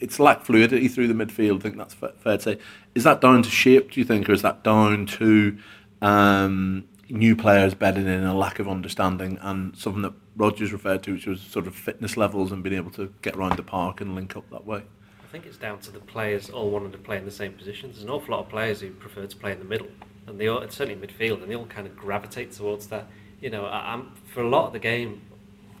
It's 0.00 0.18
lack 0.18 0.44
fluidity 0.44 0.88
through 0.88 1.08
the 1.08 1.14
midfield. 1.14 1.58
I 1.58 1.60
think 1.60 1.76
that's 1.76 1.94
fair 1.94 2.12
to 2.36 2.40
say. 2.40 2.58
Is 2.94 3.04
that 3.04 3.20
down 3.20 3.42
to 3.42 3.50
shape, 3.50 3.92
do 3.92 4.00
you 4.00 4.06
think, 4.06 4.28
or 4.28 4.32
is 4.32 4.42
that 4.42 4.64
down 4.64 5.06
to 5.06 5.58
um, 6.00 6.84
new 7.08 7.36
players 7.36 7.74
bedding 7.74 8.06
in 8.06 8.24
a 8.24 8.34
lack 8.34 8.58
of 8.58 8.68
understanding 8.68 9.38
and 9.42 9.76
something 9.76 10.02
that 10.02 10.14
Rodgers 10.36 10.72
referred 10.72 11.02
to, 11.04 11.12
which 11.12 11.26
was 11.26 11.40
sort 11.40 11.66
of 11.66 11.74
fitness 11.74 12.16
levels 12.16 12.50
and 12.50 12.62
being 12.62 12.76
able 12.76 12.90
to 12.92 13.12
get 13.22 13.36
around 13.36 13.56
the 13.56 13.62
park 13.62 14.00
and 14.00 14.14
link 14.14 14.36
up 14.36 14.48
that 14.50 14.66
way? 14.66 14.82
I 15.22 15.26
think 15.30 15.46
it's 15.46 15.58
down 15.58 15.78
to 15.80 15.92
the 15.92 16.00
players 16.00 16.50
all 16.50 16.70
wanting 16.70 16.92
to 16.92 16.98
play 16.98 17.18
in 17.18 17.24
the 17.24 17.30
same 17.30 17.52
positions. 17.52 17.96
There's 17.96 18.04
an 18.04 18.10
awful 18.10 18.34
lot 18.34 18.44
of 18.44 18.48
players 18.48 18.80
who 18.80 18.90
prefer 18.90 19.26
to 19.26 19.36
play 19.36 19.52
in 19.52 19.58
the 19.58 19.64
middle 19.64 19.88
and 20.30 20.40
they 20.40 20.48
all, 20.48 20.66
certainly 20.68 20.94
midfield, 20.94 21.42
and 21.42 21.50
they 21.50 21.56
all 21.56 21.66
kind 21.66 21.86
of 21.86 21.96
gravitate 21.96 22.52
towards 22.52 22.86
that. 22.86 23.06
You 23.40 23.50
know, 23.50 23.66
I, 23.66 24.00
for 24.26 24.42
a 24.42 24.48
lot 24.48 24.68
of 24.68 24.72
the 24.72 24.78
game 24.78 25.22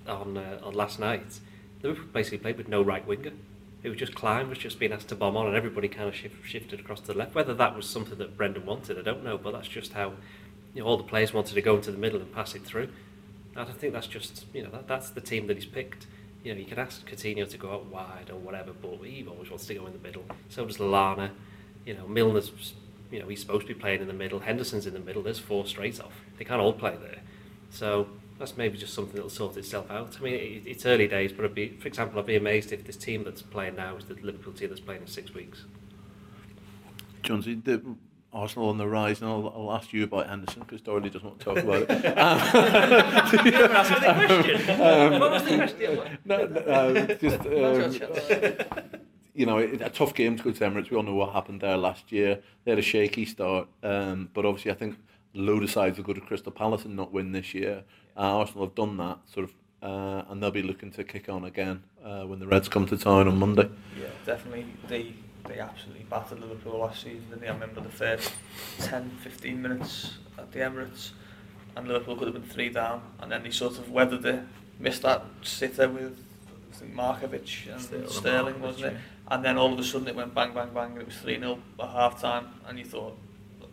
on 0.06 0.36
uh, 0.36 0.58
on 0.62 0.74
last 0.74 0.98
night, 0.98 1.40
Liverpool 1.82 2.08
basically 2.12 2.38
played 2.38 2.58
with 2.58 2.68
no 2.68 2.82
right 2.82 3.06
winger. 3.06 3.32
It 3.82 3.88
was 3.88 3.98
just 3.98 4.14
Clyne 4.14 4.48
was 4.48 4.58
just 4.58 4.78
being 4.78 4.92
asked 4.92 5.08
to 5.08 5.14
bomb 5.14 5.36
on, 5.36 5.46
and 5.46 5.56
everybody 5.56 5.88
kind 5.88 6.08
of 6.08 6.14
shift, 6.14 6.46
shifted 6.46 6.80
across 6.80 7.00
to 7.00 7.08
the 7.08 7.18
left. 7.18 7.34
Whether 7.34 7.54
that 7.54 7.74
was 7.74 7.88
something 7.88 8.18
that 8.18 8.36
Brendan 8.36 8.66
wanted, 8.66 8.98
I 8.98 9.02
don't 9.02 9.24
know, 9.24 9.38
but 9.38 9.52
that's 9.52 9.68
just 9.68 9.94
how 9.94 10.12
you 10.74 10.82
know 10.82 10.86
all 10.86 10.96
the 10.96 11.04
players 11.04 11.32
wanted 11.32 11.54
to 11.54 11.62
go 11.62 11.76
into 11.76 11.90
the 11.90 11.98
middle 11.98 12.20
and 12.20 12.32
pass 12.32 12.54
it 12.54 12.62
through. 12.62 12.88
And 13.56 13.68
I 13.68 13.72
think 13.72 13.92
that's 13.92 14.06
just 14.06 14.44
you 14.52 14.62
know 14.62 14.70
that, 14.70 14.86
that's 14.86 15.10
the 15.10 15.20
team 15.20 15.46
that 15.46 15.56
he's 15.56 15.66
picked. 15.66 16.06
You 16.44 16.54
know, 16.54 16.60
you 16.60 16.66
can 16.66 16.78
ask 16.78 17.06
Coutinho 17.08 17.48
to 17.48 17.58
go 17.58 17.72
out 17.72 17.86
wide 17.86 18.30
or 18.30 18.36
whatever, 18.36 18.72
but 18.72 18.98
he 19.04 19.26
always 19.26 19.50
wants 19.50 19.66
to 19.66 19.74
go 19.74 19.86
in 19.86 19.92
the 19.92 19.98
middle. 19.98 20.24
So 20.48 20.64
does 20.64 20.78
Lallana. 20.78 21.30
You 21.84 21.94
know, 21.94 22.04
Milner's 22.04 22.74
you 23.10 23.18
know, 23.18 23.28
he's 23.28 23.40
supposed 23.40 23.66
to 23.66 23.74
be 23.74 23.78
playing 23.78 24.00
in 24.00 24.06
the 24.06 24.12
middle. 24.12 24.40
Henderson's 24.40 24.86
in 24.86 24.92
the 24.92 25.00
middle. 25.00 25.22
There's 25.22 25.38
four 25.38 25.66
straight 25.66 26.00
off. 26.00 26.12
They 26.38 26.44
can't 26.44 26.60
all 26.60 26.72
play 26.72 26.96
there. 27.00 27.18
So 27.70 28.06
that's 28.40 28.56
maybe 28.56 28.78
just 28.78 28.94
something 28.94 29.14
that'll 29.14 29.28
sort 29.28 29.56
itself 29.58 29.90
out. 29.90 30.16
I 30.18 30.22
mean, 30.22 30.34
it, 30.34 30.62
it's 30.66 30.86
early 30.86 31.06
days, 31.06 31.30
but 31.30 31.44
I'd 31.44 31.54
be, 31.54 31.76
for 31.78 31.86
example, 31.86 32.18
I'd 32.18 32.26
be 32.26 32.36
amazed 32.36 32.72
if 32.72 32.84
this 32.84 32.96
team 32.96 33.22
that's 33.22 33.42
playing 33.42 33.76
now 33.76 33.96
is 33.96 34.06
the 34.06 34.14
Liverpool 34.14 34.54
team 34.54 34.70
that's 34.70 34.80
playing 34.80 35.02
in 35.02 35.06
six 35.06 35.34
weeks. 35.34 35.66
Jonesy, 37.22 37.54
the 37.54 37.82
Arsenal 38.32 38.70
on 38.70 38.78
the 38.78 38.88
rise, 38.88 39.20
and 39.20 39.30
I'll, 39.30 39.52
I'll 39.54 39.72
ask 39.72 39.92
you 39.92 40.04
about 40.04 40.28
Henderson 40.28 40.62
because 40.62 40.80
Doherty 40.80 41.10
doesn't 41.10 41.28
want 41.28 41.38
to 41.38 41.44
talk 41.44 41.58
about 41.58 41.82
it. 41.82 41.88
That's 42.02 43.30
the 43.32 43.50
question. 44.46 45.20
what 45.20 45.30
was 45.30 45.42
the 45.44 45.56
question? 45.56 46.18
no, 46.24 46.46
no, 46.46 46.60
uh, 46.60 47.14
just, 47.16 47.40
um, 48.80 49.00
you 49.34 49.44
know, 49.44 49.58
it, 49.58 49.82
a 49.82 49.90
tough 49.90 50.14
game 50.14 50.38
to 50.38 50.42
go 50.42 50.50
to 50.50 50.60
Emirates. 50.64 50.90
We 50.90 50.96
all 50.96 51.02
know 51.02 51.14
what 51.14 51.34
happened 51.34 51.60
there 51.60 51.76
last 51.76 52.10
year. 52.10 52.40
They 52.64 52.70
had 52.70 52.78
a 52.78 52.82
shaky 52.82 53.26
start, 53.26 53.68
um, 53.82 54.30
but 54.32 54.46
obviously 54.46 54.70
I 54.70 54.74
think 54.74 54.96
a 55.34 55.38
load 55.38 55.62
of 55.62 55.70
sides 55.70 55.98
will 55.98 56.04
go 56.04 56.14
to 56.14 56.20
Crystal 56.22 56.52
Palace 56.52 56.86
and 56.86 56.96
not 56.96 57.12
win 57.12 57.32
this 57.32 57.52
year. 57.52 57.84
Uh, 58.20 58.36
Arsenal 58.40 58.66
have 58.66 58.74
done 58.74 58.98
that, 58.98 59.16
sort 59.32 59.44
of, 59.44 59.54
uh, 59.82 60.24
and 60.28 60.42
they'll 60.42 60.50
be 60.50 60.62
looking 60.62 60.90
to 60.90 61.02
kick 61.02 61.30
on 61.30 61.46
again 61.46 61.82
uh, 62.04 62.24
when 62.24 62.38
the 62.38 62.46
Reds 62.46 62.68
come 62.68 62.84
to 62.84 62.98
town 62.98 63.26
on 63.26 63.38
Monday. 63.38 63.66
Yeah, 63.98 64.08
definitely. 64.26 64.66
They 64.88 65.14
they 65.48 65.58
absolutely 65.58 66.04
battered 66.04 66.38
Liverpool 66.38 66.80
last 66.80 67.02
season, 67.02 67.24
didn't 67.30 67.40
they? 67.40 67.48
I 67.48 67.52
remember 67.54 67.80
the 67.80 67.88
first 67.88 68.30
10, 68.80 69.08
15 69.22 69.62
minutes 69.62 70.18
at 70.36 70.52
the 70.52 70.58
Emirates, 70.58 71.12
and 71.74 71.88
Liverpool 71.88 72.14
could 72.14 72.26
have 72.26 72.34
been 72.34 72.42
three 72.42 72.68
down, 72.68 73.00
and 73.20 73.32
then 73.32 73.42
they 73.42 73.50
sort 73.50 73.78
of 73.78 73.90
weathered 73.90 74.26
it, 74.26 74.42
missed 74.78 75.00
that 75.00 75.24
sitter 75.40 75.88
with 75.88 76.22
I 76.72 76.76
think 76.76 76.94
Markovic 76.94 77.72
and 77.72 77.80
Sterling, 77.80 78.08
Sterling, 78.10 78.60
wasn't 78.60 78.92
it? 78.92 78.96
And 79.28 79.42
then 79.42 79.56
all 79.56 79.72
of 79.72 79.78
a 79.78 79.82
sudden 79.82 80.08
it 80.08 80.14
went 80.14 80.34
bang, 80.34 80.52
bang, 80.52 80.68
bang, 80.74 80.92
and 80.92 81.00
it 81.00 81.06
was 81.06 81.16
3 81.16 81.38
0 81.38 81.58
at 81.80 81.88
half 81.88 82.20
time, 82.20 82.48
and 82.68 82.78
you 82.78 82.84
thought 82.84 83.16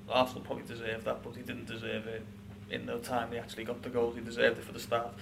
Arsenal 0.09 0.41
probably 0.43 0.63
deserved 0.63 1.03
that, 1.03 1.21
but 1.21 1.35
he 1.35 1.41
didn't 1.41 1.65
deserve 1.65 2.07
it 2.07 2.23
in 2.69 2.85
no 2.85 2.97
time. 2.99 3.31
He 3.31 3.37
actually 3.37 3.63
got 3.63 3.81
the 3.81 3.89
goal, 3.89 4.11
he 4.11 4.21
deserved 4.21 4.57
it 4.57 4.63
for 4.63 4.73
the 4.73 4.79
start. 4.79 5.13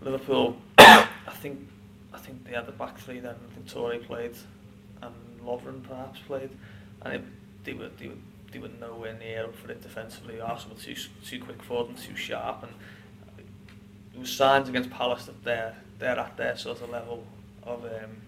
Liverpool, 0.00 0.56
I 0.78 1.06
think 1.32 1.68
I 2.12 2.18
think 2.18 2.44
they 2.44 2.52
had 2.52 2.66
the 2.66 2.72
back 2.72 2.98
three 2.98 3.20
then. 3.20 3.34
I 3.34 3.54
think 3.54 3.66
Toure 3.66 4.04
played 4.04 4.36
and 5.02 5.14
Lovren 5.44 5.82
perhaps 5.82 6.20
played, 6.20 6.50
and 7.02 7.14
it, 7.14 7.22
they 7.64 7.72
were 7.72 7.90
they 7.98 8.08
were 8.08 8.14
they 8.52 8.58
were 8.58 8.70
nowhere 8.80 9.14
near 9.14 9.44
up 9.44 9.56
for 9.56 9.70
it 9.70 9.82
defensively. 9.82 10.40
Arsenal 10.40 10.76
were 10.76 10.82
too 10.82 10.94
too 11.24 11.40
quick 11.42 11.62
for 11.62 11.84
them, 11.84 11.94
too 11.96 12.16
sharp, 12.16 12.62
and 12.62 12.72
it 14.14 14.20
was 14.20 14.30
signs 14.30 14.68
against 14.68 14.90
Palace 14.90 15.26
that 15.26 15.42
they're 15.42 15.76
they're 15.98 16.18
at 16.18 16.36
their 16.36 16.56
sort 16.56 16.80
of 16.82 16.90
level 16.90 17.24
of 17.62 17.84
um, 17.84 18.22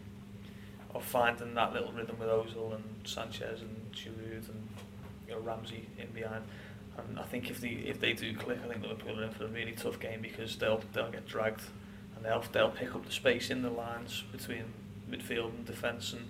of 0.94 1.04
finding 1.04 1.54
that 1.54 1.72
little 1.72 1.92
rhythm 1.92 2.18
with 2.18 2.28
Ozil 2.28 2.74
and 2.74 2.84
Sanchez 3.04 3.60
and 3.60 3.92
Giroud 3.92 4.48
and 4.48 4.68
you 5.28 5.34
know 5.34 5.40
Ramsey 5.40 5.86
in 5.98 6.08
behind. 6.08 6.44
And 6.98 7.18
I 7.18 7.24
think 7.24 7.50
if 7.50 7.60
they 7.60 7.68
if 7.68 8.00
they 8.00 8.12
do 8.12 8.34
click, 8.34 8.58
I 8.64 8.68
think 8.68 8.82
Liverpool 8.82 9.20
are 9.20 9.24
in 9.24 9.30
for 9.30 9.44
a 9.44 9.48
really 9.48 9.72
tough 9.72 9.98
game 10.00 10.20
because 10.22 10.56
they'll 10.56 10.80
they'll 10.92 11.10
get 11.10 11.26
dragged 11.26 11.62
and 12.16 12.24
they'll 12.24 12.44
they'll 12.52 12.70
pick 12.70 12.94
up 12.94 13.04
the 13.04 13.12
space 13.12 13.50
in 13.50 13.62
the 13.62 13.70
lines 13.70 14.24
between 14.32 14.64
midfield 15.10 15.50
and 15.50 15.64
defence 15.66 16.12
and 16.12 16.28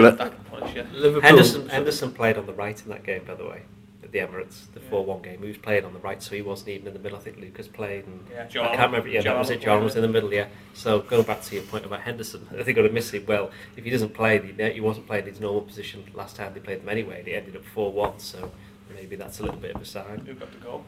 that, 0.00 0.18
that 0.18 0.34
can 0.34 0.44
punish 0.44 0.74
you. 0.74 0.86
Liverpool. 0.94 1.20
Henderson, 1.22 1.68
Henderson 1.68 2.12
played 2.12 2.38
on 2.38 2.46
the 2.46 2.52
right 2.52 2.80
in 2.82 2.88
that 2.88 3.04
game, 3.04 3.24
by 3.26 3.34
the 3.34 3.44
way, 3.44 3.62
at 4.02 4.10
the 4.10 4.20
Emirates, 4.20 4.72
the 4.72 4.80
Yeah. 4.80 4.88
4 4.88 5.04
1 5.04 5.22
game. 5.22 5.42
He 5.42 5.48
was 5.48 5.58
playing 5.58 5.84
on 5.84 5.92
the 5.92 5.98
right, 5.98 6.22
so 6.22 6.34
he 6.34 6.40
wasn't 6.42 6.70
even 6.70 6.88
in 6.88 6.94
the 6.94 6.98
middle. 6.98 7.18
I 7.18 7.20
think 7.20 7.38
Lucas 7.38 7.68
played. 7.68 8.06
And 8.06 8.24
Yeah, 8.30 8.44
I 8.44 8.76
can't 8.76 8.90
remember. 8.90 9.08
Yeah, 9.08 9.20
that 9.22 9.38
was 9.38 9.50
it. 9.50 9.60
John 9.60 9.84
was 9.84 9.94
in 9.96 10.02
the 10.02 10.08
middle, 10.08 10.32
yeah. 10.32 10.46
So 10.72 11.00
going 11.00 11.24
back 11.24 11.42
to 11.42 11.54
your 11.54 11.64
point 11.64 11.84
about 11.84 12.00
Henderson, 12.00 12.46
I 12.52 12.62
think 12.62 12.68
I'm 12.68 12.74
going 12.84 12.88
to 12.88 12.92
miss 12.94 13.10
him. 13.10 13.24
Well, 13.26 13.50
if 13.76 13.84
he 13.84 13.90
doesn't 13.90 14.14
play, 14.14 14.40
he, 14.40 14.72
he 14.72 14.80
wasn't 14.80 15.06
playing 15.06 15.26
his 15.26 15.40
normal 15.40 15.62
position 15.62 16.04
last 16.14 16.36
time 16.36 16.54
they 16.54 16.60
played 16.60 16.80
them 16.80 16.88
anyway, 16.88 17.18
and 17.18 17.28
he 17.28 17.34
ended 17.34 17.56
up 17.56 17.64
4 17.64 17.92
1, 17.92 18.18
so 18.18 18.50
maybe 18.94 19.16
that's 19.16 19.40
a 19.40 19.42
little 19.42 19.58
bit 19.58 19.74
of 19.74 19.82
a 19.82 19.84
sign. 19.84 20.18
Who 20.26 20.34
got 20.34 20.52
the 20.52 20.58
goal? 20.58 20.84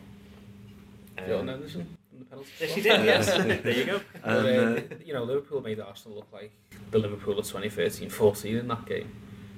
Jordan 1.18 1.40
Um, 1.40 1.48
Henderson 1.48 1.96
from 2.10 2.18
the 2.18 2.24
penalty 2.24 2.50
yes, 2.60 2.70
spot. 2.70 2.76
he 2.76 2.82
did, 2.82 3.04
yes. 3.04 3.26
there 3.62 3.78
you 3.78 3.84
go. 3.84 4.00
But, 4.22 4.28
uh, 4.46 4.80
you 5.04 5.12
know, 5.12 5.24
Liverpool 5.24 5.60
made 5.60 5.80
Arsenal 5.80 6.16
look 6.18 6.28
like 6.32 6.50
the 6.90 6.98
Liverpool 6.98 7.38
of 7.38 7.46
2013-14 7.46 8.60
in 8.60 8.68
that 8.68 8.84
game. 8.86 9.14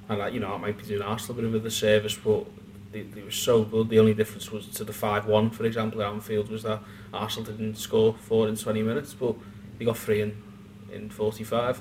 And, 0.08 0.20
that, 0.20 0.32
you 0.32 0.40
know, 0.40 0.54
it 0.54 0.58
might 0.58 0.76
be 0.78 0.84
doing 0.84 1.02
Arsenal 1.02 1.38
a 1.38 1.42
bit 1.42 1.48
of 1.48 1.54
a 1.54 1.60
disservice, 1.60 2.14
but 2.16 2.44
they, 2.92 3.02
they 3.02 3.22
were 3.22 3.30
so 3.30 3.64
good. 3.64 3.88
The 3.88 3.98
only 3.98 4.14
difference 4.14 4.50
was 4.52 4.68
to 4.68 4.84
the 4.84 4.92
5-1, 4.92 5.52
for 5.54 5.64
example, 5.64 6.02
at 6.02 6.12
Anfield, 6.12 6.50
was 6.50 6.62
that 6.64 6.80
Arsenal 7.12 7.50
didn't 7.50 7.76
score 7.76 8.14
four 8.14 8.48
in 8.48 8.56
20 8.56 8.82
minutes, 8.82 9.14
but 9.14 9.34
they 9.78 9.84
got 9.84 9.96
three 9.98 10.20
in, 10.20 10.42
in 10.92 11.10
45. 11.10 11.80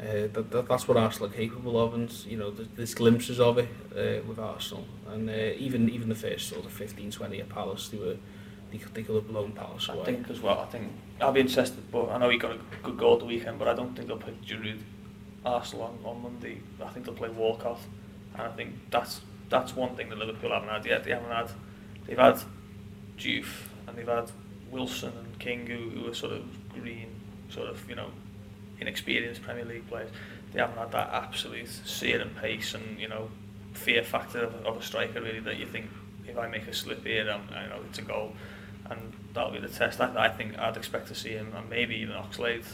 Uh, 0.00 0.28
that, 0.32 0.50
that, 0.50 0.66
that's 0.66 0.88
what 0.88 0.96
Arsenal 0.96 1.28
are 1.28 1.32
capable 1.32 1.78
of, 1.78 1.92
and 1.92 2.10
you 2.24 2.36
know 2.36 2.50
there's, 2.50 2.68
there's 2.74 2.94
glimpses 2.94 3.38
of 3.38 3.58
it 3.58 3.68
uh, 3.94 4.26
with 4.26 4.38
Arsenal, 4.38 4.86
and 5.10 5.28
uh, 5.28 5.32
even 5.58 5.90
even 5.90 6.08
the 6.08 6.14
first 6.14 6.48
sort 6.48 6.64
of 6.64 6.72
15-20 6.72 7.40
at 7.40 7.48
Palace, 7.50 7.88
they 7.88 7.98
were 7.98 8.16
they, 8.72 8.78
they 8.78 9.02
could 9.02 9.14
have 9.14 9.28
blown 9.28 9.52
Palace 9.52 9.90
I 9.90 10.02
think 10.04 10.30
as 10.30 10.40
well. 10.40 10.58
I 10.60 10.66
think 10.66 10.90
I'll 11.20 11.32
be 11.32 11.40
interested, 11.40 11.90
but 11.92 12.08
I 12.08 12.16
know 12.16 12.30
he 12.30 12.38
got 12.38 12.52
a 12.52 12.58
good 12.82 12.96
goal 12.96 13.18
the 13.18 13.26
weekend, 13.26 13.58
but 13.58 13.68
I 13.68 13.74
don't 13.74 13.94
think 13.94 14.08
they'll 14.08 14.16
pick 14.16 14.40
Giroud 14.42 14.78
Arsenal 15.44 15.84
on, 15.84 15.98
on 16.04 16.22
Monday. 16.22 16.60
I 16.82 16.88
think 16.88 17.04
they'll 17.04 17.14
play 17.14 17.28
Walcott, 17.28 17.80
and 18.34 18.42
I 18.42 18.50
think 18.52 18.74
that's 18.90 19.20
that's 19.50 19.76
one 19.76 19.96
thing 19.96 20.08
that 20.08 20.18
Liverpool 20.18 20.50
haven't 20.50 20.70
had 20.70 20.86
yet. 20.86 21.04
They 21.04 21.10
haven't 21.10 21.30
had 21.30 21.50
they've 22.06 22.16
had 22.16 22.40
Diouf 23.18 23.68
and 23.86 23.98
they've 23.98 24.06
had 24.06 24.30
Wilson 24.70 25.12
and 25.18 25.38
King, 25.38 25.66
who, 25.66 25.90
who 25.90 26.10
are 26.10 26.14
sort 26.14 26.32
of 26.32 26.44
green, 26.72 27.08
sort 27.50 27.68
of 27.68 27.86
you 27.86 27.96
know 27.96 28.10
inexperienced 28.80 29.42
Premier 29.42 29.64
League 29.64 29.88
players. 29.88 30.10
They 30.52 30.60
haven't 30.60 30.78
had 30.78 30.92
that 30.92 31.10
absolute 31.12 31.68
sear 31.68 32.20
and 32.20 32.34
pace 32.36 32.74
and 32.74 32.98
you 32.98 33.08
know 33.08 33.30
fear 33.72 34.02
factor 34.02 34.44
of, 34.44 34.54
of 34.66 34.76
a 34.78 34.82
striker 34.82 35.20
really 35.20 35.40
that 35.40 35.56
you 35.56 35.66
think 35.66 35.86
if 36.26 36.36
I 36.36 36.46
make 36.48 36.66
a 36.66 36.74
slip 36.74 37.04
here, 37.04 37.28
I'm, 37.30 37.42
I 37.54 37.66
know 37.66 37.80
it's 37.88 37.98
a 37.98 38.02
goal 38.02 38.34
and 38.90 39.12
that'll 39.32 39.52
be 39.52 39.60
the 39.60 39.68
test. 39.68 40.00
I, 40.00 40.26
I 40.26 40.28
think 40.28 40.58
I'd 40.58 40.76
expect 40.76 41.08
to 41.08 41.14
see 41.14 41.30
him 41.30 41.52
and 41.54 41.68
maybe 41.68 41.96
even 41.96 42.16
Oxlade 42.16 42.64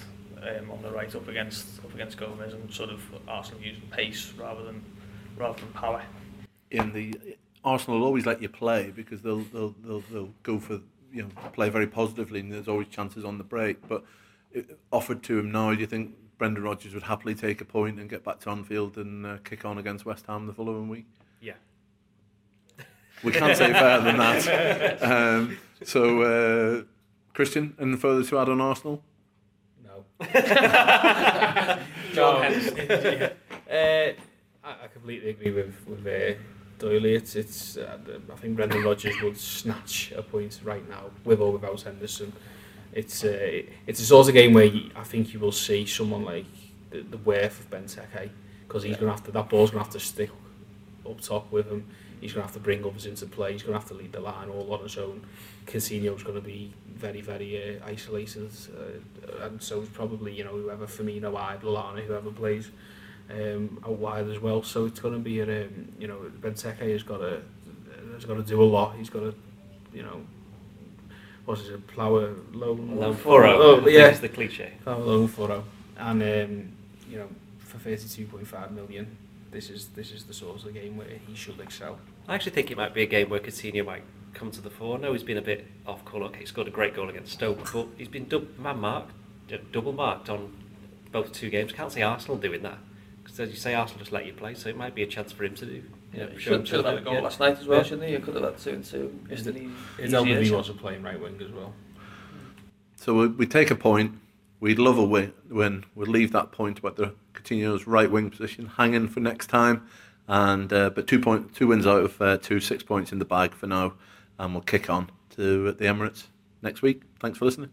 um, 0.43 0.71
on 0.71 0.83
the 0.83 0.91
right 0.91 1.15
up 1.15 1.29
against 1.29 1.79
up 1.85 1.95
against 1.95 2.17
Gomez 2.17 2.53
and 2.53 2.73
sort 2.73 2.91
of 2.91 3.01
Arsenal 3.29 3.61
using 3.61 3.83
pace 3.91 4.33
rather 4.37 4.63
than 4.65 4.83
rather 5.37 5.59
than 5.61 5.71
power. 5.73 6.03
in 6.71 6.93
the 6.93 7.15
Arsenal 7.65 7.99
will 7.99 8.07
always 8.07 8.27
let 8.27 8.41
you 8.41 8.49
play 8.49 8.93
because 8.95 9.23
they'll 9.23 9.45
they'll 9.53 9.75
they'll, 9.85 10.05
they'll 10.13 10.35
go 10.43 10.59
for 10.59 10.81
you 11.13 11.23
know 11.23 11.29
play 11.53 11.69
very 11.69 11.87
positively 11.87 12.41
and 12.41 12.53
there's 12.53 12.69
always 12.69 12.89
chances 12.89 13.25
on 13.25 13.39
the 13.39 13.45
break. 13.45 13.87
But 13.89 14.05
offered 14.93 15.23
to 15.25 15.39
him 15.39 15.51
now, 15.51 15.73
do 15.73 15.81
you 15.81 15.87
think 15.87 16.15
Brendan 16.39 16.63
Rodgers 16.63 16.95
would 16.95 17.05
happily 17.05 17.35
take 17.35 17.61
a 17.61 17.65
point 17.65 17.99
and 17.99 18.09
get 18.09 18.25
back 18.25 18.41
to 18.41 18.51
Anfield 18.51 18.97
and 18.99 19.27
uh, 19.27 19.39
kick 19.45 19.65
on 19.65 19.79
against 19.79 20.05
West 20.05 20.27
Ham 20.27 20.47
the 20.47 20.53
following 20.53 20.89
week? 20.89 21.07
Yeah. 21.41 21.55
We 23.23 23.33
can't 23.33 23.57
say 23.57 23.73
better 23.73 24.05
than 24.05 24.19
that. 24.19 25.03
Um, 25.03 25.59
so, 25.85 26.23
uh, 26.23 26.83
Christian, 27.35 27.75
anything 27.79 27.99
further 27.99 28.25
to 28.25 28.39
add 28.39 28.49
on 28.49 28.61
Arsenal? 28.61 29.03
No. 29.85 30.05
John 32.15 32.43
uh, 33.71 33.71
I, 33.71 34.15
I 34.65 34.87
completely 34.93 35.31
agree 35.31 35.53
with 35.53 35.75
with 35.87 36.07
uh, 36.07 36.35
Doyley. 36.79 37.15
It's 37.15 37.37
it's. 37.37 37.77
Uh, 37.77 37.99
I 38.33 38.37
think 38.37 38.57
Brendan 38.57 38.83
Rodgers 38.83 39.21
would 39.23 39.37
snatch 39.37 40.13
a 40.17 40.23
point 40.23 40.61
right 40.65 40.89
now 40.89 41.11
with 41.25 41.41
or 41.41 41.53
without 41.53 41.83
Henderson. 41.83 42.33
It's 42.93 43.25
uh, 43.25 43.63
it's 43.87 44.01
a 44.01 44.07
sort 44.07 44.29
of 44.29 44.35
game 44.35 44.53
where 44.53 44.65
you, 44.65 44.91
I 44.97 45.05
think 45.05 45.33
you 45.33 45.41
will 45.41 45.53
see 45.53 45.87
someone 45.87 46.25
like 46.25 46.47
the, 46.91 47.03
the 47.03 47.19
worth 47.19 47.61
of 47.61 47.71
Benteke 47.71 48.31
because 48.67 48.83
he's 48.83 48.97
going 48.97 49.07
to 49.07 49.13
have 49.13 49.25
to 49.25 49.33
that 49.33 49.49
ball's 49.49 49.71
going 49.71 49.85
to 49.85 49.85
have 49.85 49.93
to 49.93 50.01
stick 50.01 50.31
up 51.09 51.21
top 51.21 51.51
with 51.51 51.71
him. 51.71 51.87
He's 52.21 52.33
going 52.33 52.43
to 52.43 52.47
have 52.47 52.55
to 52.55 52.61
bring 52.61 52.85
others 52.85 53.07
into 53.07 53.27
play. 53.27 53.53
He's 53.53 53.63
going 53.63 53.75
to 53.75 53.79
have 53.79 53.89
to 53.89 53.95
lead 53.95 54.13
the 54.13 54.21
line 54.21 54.49
all 54.49 54.73
on 54.73 54.83
his 54.83 54.97
own. 54.97 55.25
Coutinho's 55.67 56.23
going 56.23 56.37
to 56.37 56.41
be 56.41 56.73
very, 56.89 57.21
very 57.21 57.79
uh, 57.79 57.87
isolated, 57.87 58.51
uh, 58.75 59.45
and 59.45 59.63
so 59.63 59.83
is 59.83 59.89
probably 59.91 60.33
you 60.33 60.45
know 60.45 60.53
whoever 60.53 60.87
Firmino, 60.87 61.33
Lallana, 61.33 62.05
whoever 62.05 62.31
plays 62.31 62.71
um, 63.31 63.79
out 63.85 63.99
wide 63.99 64.29
as 64.29 64.39
well. 64.39 64.63
So 64.63 64.87
it's 64.87 65.01
going 65.01 65.15
to 65.15 65.21
be 65.21 65.41
a 65.41 65.67
um, 65.67 65.93
you 65.99 66.09
know 66.09 66.19
Benteke 66.41 66.91
has 66.93 67.03
got 67.03 67.19
to 67.19 67.43
has 68.15 68.25
got 68.25 68.35
to 68.35 68.43
do 68.43 68.63
a 68.63 68.65
lot. 68.65 68.97
He's 68.97 69.11
got 69.11 69.21
to 69.21 69.35
you 69.93 70.03
know 70.03 70.23
what's 71.47 71.67
it 71.69 71.87
plough 71.87 72.17
a 72.17 72.35
lone 72.53 72.97
Lone 72.97 73.17
furrow. 73.17 73.57
Oh, 73.59 73.81
I 73.85 73.89
yeah, 73.89 74.09
It's 74.09 74.21
the 74.21 74.29
cliche. 74.29 74.73
a 74.85 74.97
lone 74.99 75.29
furrow, 75.29 75.65
and 75.97 76.23
um, 76.23 76.73
you 77.11 77.17
know 77.19 77.29
for 77.59 77.79
thirty 77.79 78.07
two 78.09 78.27
point 78.27 78.47
five 78.47 78.71
million. 78.73 79.17
This 79.51 79.71
is 79.71 79.89
this 79.89 80.13
is 80.13 80.25
the 80.25 80.35
sort 80.35 80.63
of 80.63 80.75
game 80.75 80.97
where 80.99 81.09
he 81.27 81.35
should 81.35 81.59
excel. 81.61 81.99
I 82.29 82.35
actually 82.35 82.53
think 82.53 82.71
it 82.71 82.77
might 82.77 82.93
be 82.93 83.03
a 83.03 83.07
game 83.07 83.31
where 83.31 83.41
Coutinho 83.41 83.87
might 83.87 84.03
come 84.35 84.51
to 84.51 84.61
the 84.61 84.69
fore. 84.69 84.99
I 84.99 85.01
know 85.01 85.13
he's 85.13 85.23
been 85.23 85.39
a 85.39 85.43
bit 85.43 85.67
off 85.87 86.05
colour. 86.05 86.25
Okay, 86.27 86.41
he 86.41 86.47
scored 86.47 86.69
a 86.69 86.71
great 86.71 86.95
goal 86.95 87.09
against 87.09 87.33
Stoke, 87.33 87.73
but 87.73 87.87
he's 87.97 88.09
been 88.09 88.29
dub- 88.29 88.59
man 88.59 88.81
marked, 88.81 89.13
double 89.73 89.93
marked 89.93 90.29
on 90.29 90.53
both 91.13 91.33
two 91.33 91.49
games. 91.49 91.73
Can't 91.73 91.91
see 91.93 92.03
Arsenal 92.03 92.37
doing 92.37 92.63
that 92.65 92.79
because, 93.23 93.39
as 93.41 93.51
you 93.51 93.57
say, 93.57 93.75
Arsenal 93.75 94.01
just 94.01 94.13
let 94.13 94.27
you 94.27 94.33
play, 94.35 94.55
so 94.55 94.69
it 94.69 94.77
might 94.77 94.95
be 94.95 95.03
a 95.03 95.07
chance 95.07 95.33
for 95.33 95.45
him 95.45 95.55
to 95.55 95.65
do. 95.65 95.83
Yeah, 96.17 96.27
know, 96.27 96.39
should, 96.39 96.69
should 96.69 96.85
have 96.85 96.87
had 96.87 96.99
a 96.99 97.01
goal 97.03 97.15
yeah. 97.15 97.21
last 97.21 97.41
night 97.41 97.59
as 97.59 97.67
well, 97.67 97.79
Yeah. 97.79 97.85
shouldn't 97.85 98.09
he? 98.09 98.15
He 98.15 98.21
could 98.23 98.35
have 98.35 98.45
had 98.45 98.59
two 98.59 98.71
and 98.71 98.85
two. 98.85 99.19
His, 99.29 99.41
Isn't 99.41 99.57
he? 99.57 99.71
his 100.03 100.15
easier, 100.15 100.21
LBB 100.21 100.49
so- 100.49 100.57
wasn't 100.57 100.79
playing 100.81 101.03
right 101.03 101.21
wing 101.21 101.41
as 101.43 101.51
well. 101.53 101.73
So 102.97 103.15
we, 103.15 103.27
we 103.29 103.47
take 103.47 103.71
a 103.71 103.75
point. 103.77 104.19
We'd 104.61 104.79
love 104.79 104.99
a 104.99 105.05
win. 105.05 105.33
win. 105.51 105.85
We'll 105.95 106.11
leave 106.11 106.33
that 106.33 106.51
point 106.51 106.79
about 106.79 106.97
the 106.97 107.15
Coutinho's 107.35 107.87
right 107.87 108.11
wing 108.11 108.31
position 108.31 108.67
hanging 108.67 109.09
for 109.09 109.21
next 109.21 109.49
time. 109.49 109.87
And 110.29 110.73
uh, 110.73 110.91
but 110.91 111.07
two 111.07 111.21
point 111.21 111.55
two 111.55 111.69
wins 111.69 111.87
out 111.87 112.03
of 112.03 112.21
uh, 112.21 112.39
two, 112.39 112.59
six 112.59 112.83
points 112.83 113.13
in 113.13 113.19
the 113.19 113.25
bag 113.25 113.55
for 113.55 113.67
now, 113.69 113.93
and 114.39 114.55
we'll 114.55 114.63
kick 114.63 114.91
on 114.91 115.11
to 115.37 115.71
the 115.73 115.85
Emirates 115.85 116.25
next 116.63 116.83
week. 116.83 117.03
Thanks 117.21 117.39
for 117.39 117.45
listening. 117.45 117.71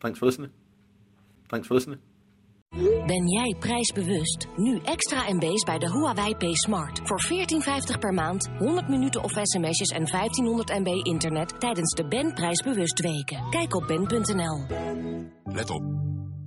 Thanks 0.00 0.18
for 0.20 0.26
listening. 0.26 0.50
Thanks 1.48 1.66
for 1.66 1.74
listening. 1.74 1.98
Ben 3.06 3.28
jij 3.28 3.56
prijsbewust? 3.58 4.46
Nu 4.56 4.78
extra 4.84 5.32
MB's 5.32 5.62
bij 5.64 5.78
de 5.78 5.90
Huawei 5.90 6.34
P 6.34 6.42
Smart. 6.56 7.00
Voor 7.04 7.22
14,50 7.94 7.98
per 7.98 8.14
maand, 8.14 8.48
100 8.58 8.88
minuten 8.88 9.22
of 9.22 9.32
sms'jes 9.42 9.90
en 9.90 10.06
1500 10.10 10.68
MB 10.68 11.04
internet 11.06 11.60
tijdens 11.60 11.94
de 11.94 12.08
Ben 12.08 12.34
prijsbewust 12.34 13.00
weken. 13.00 13.50
Kijk 13.50 13.74
op 13.74 13.86
ben.nl. 13.86 14.66
Let 15.44 15.70
op. 15.70 15.82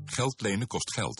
Geld 0.06 0.42
lenen 0.42 0.68
kost 0.68 0.94
geld. 0.94 1.20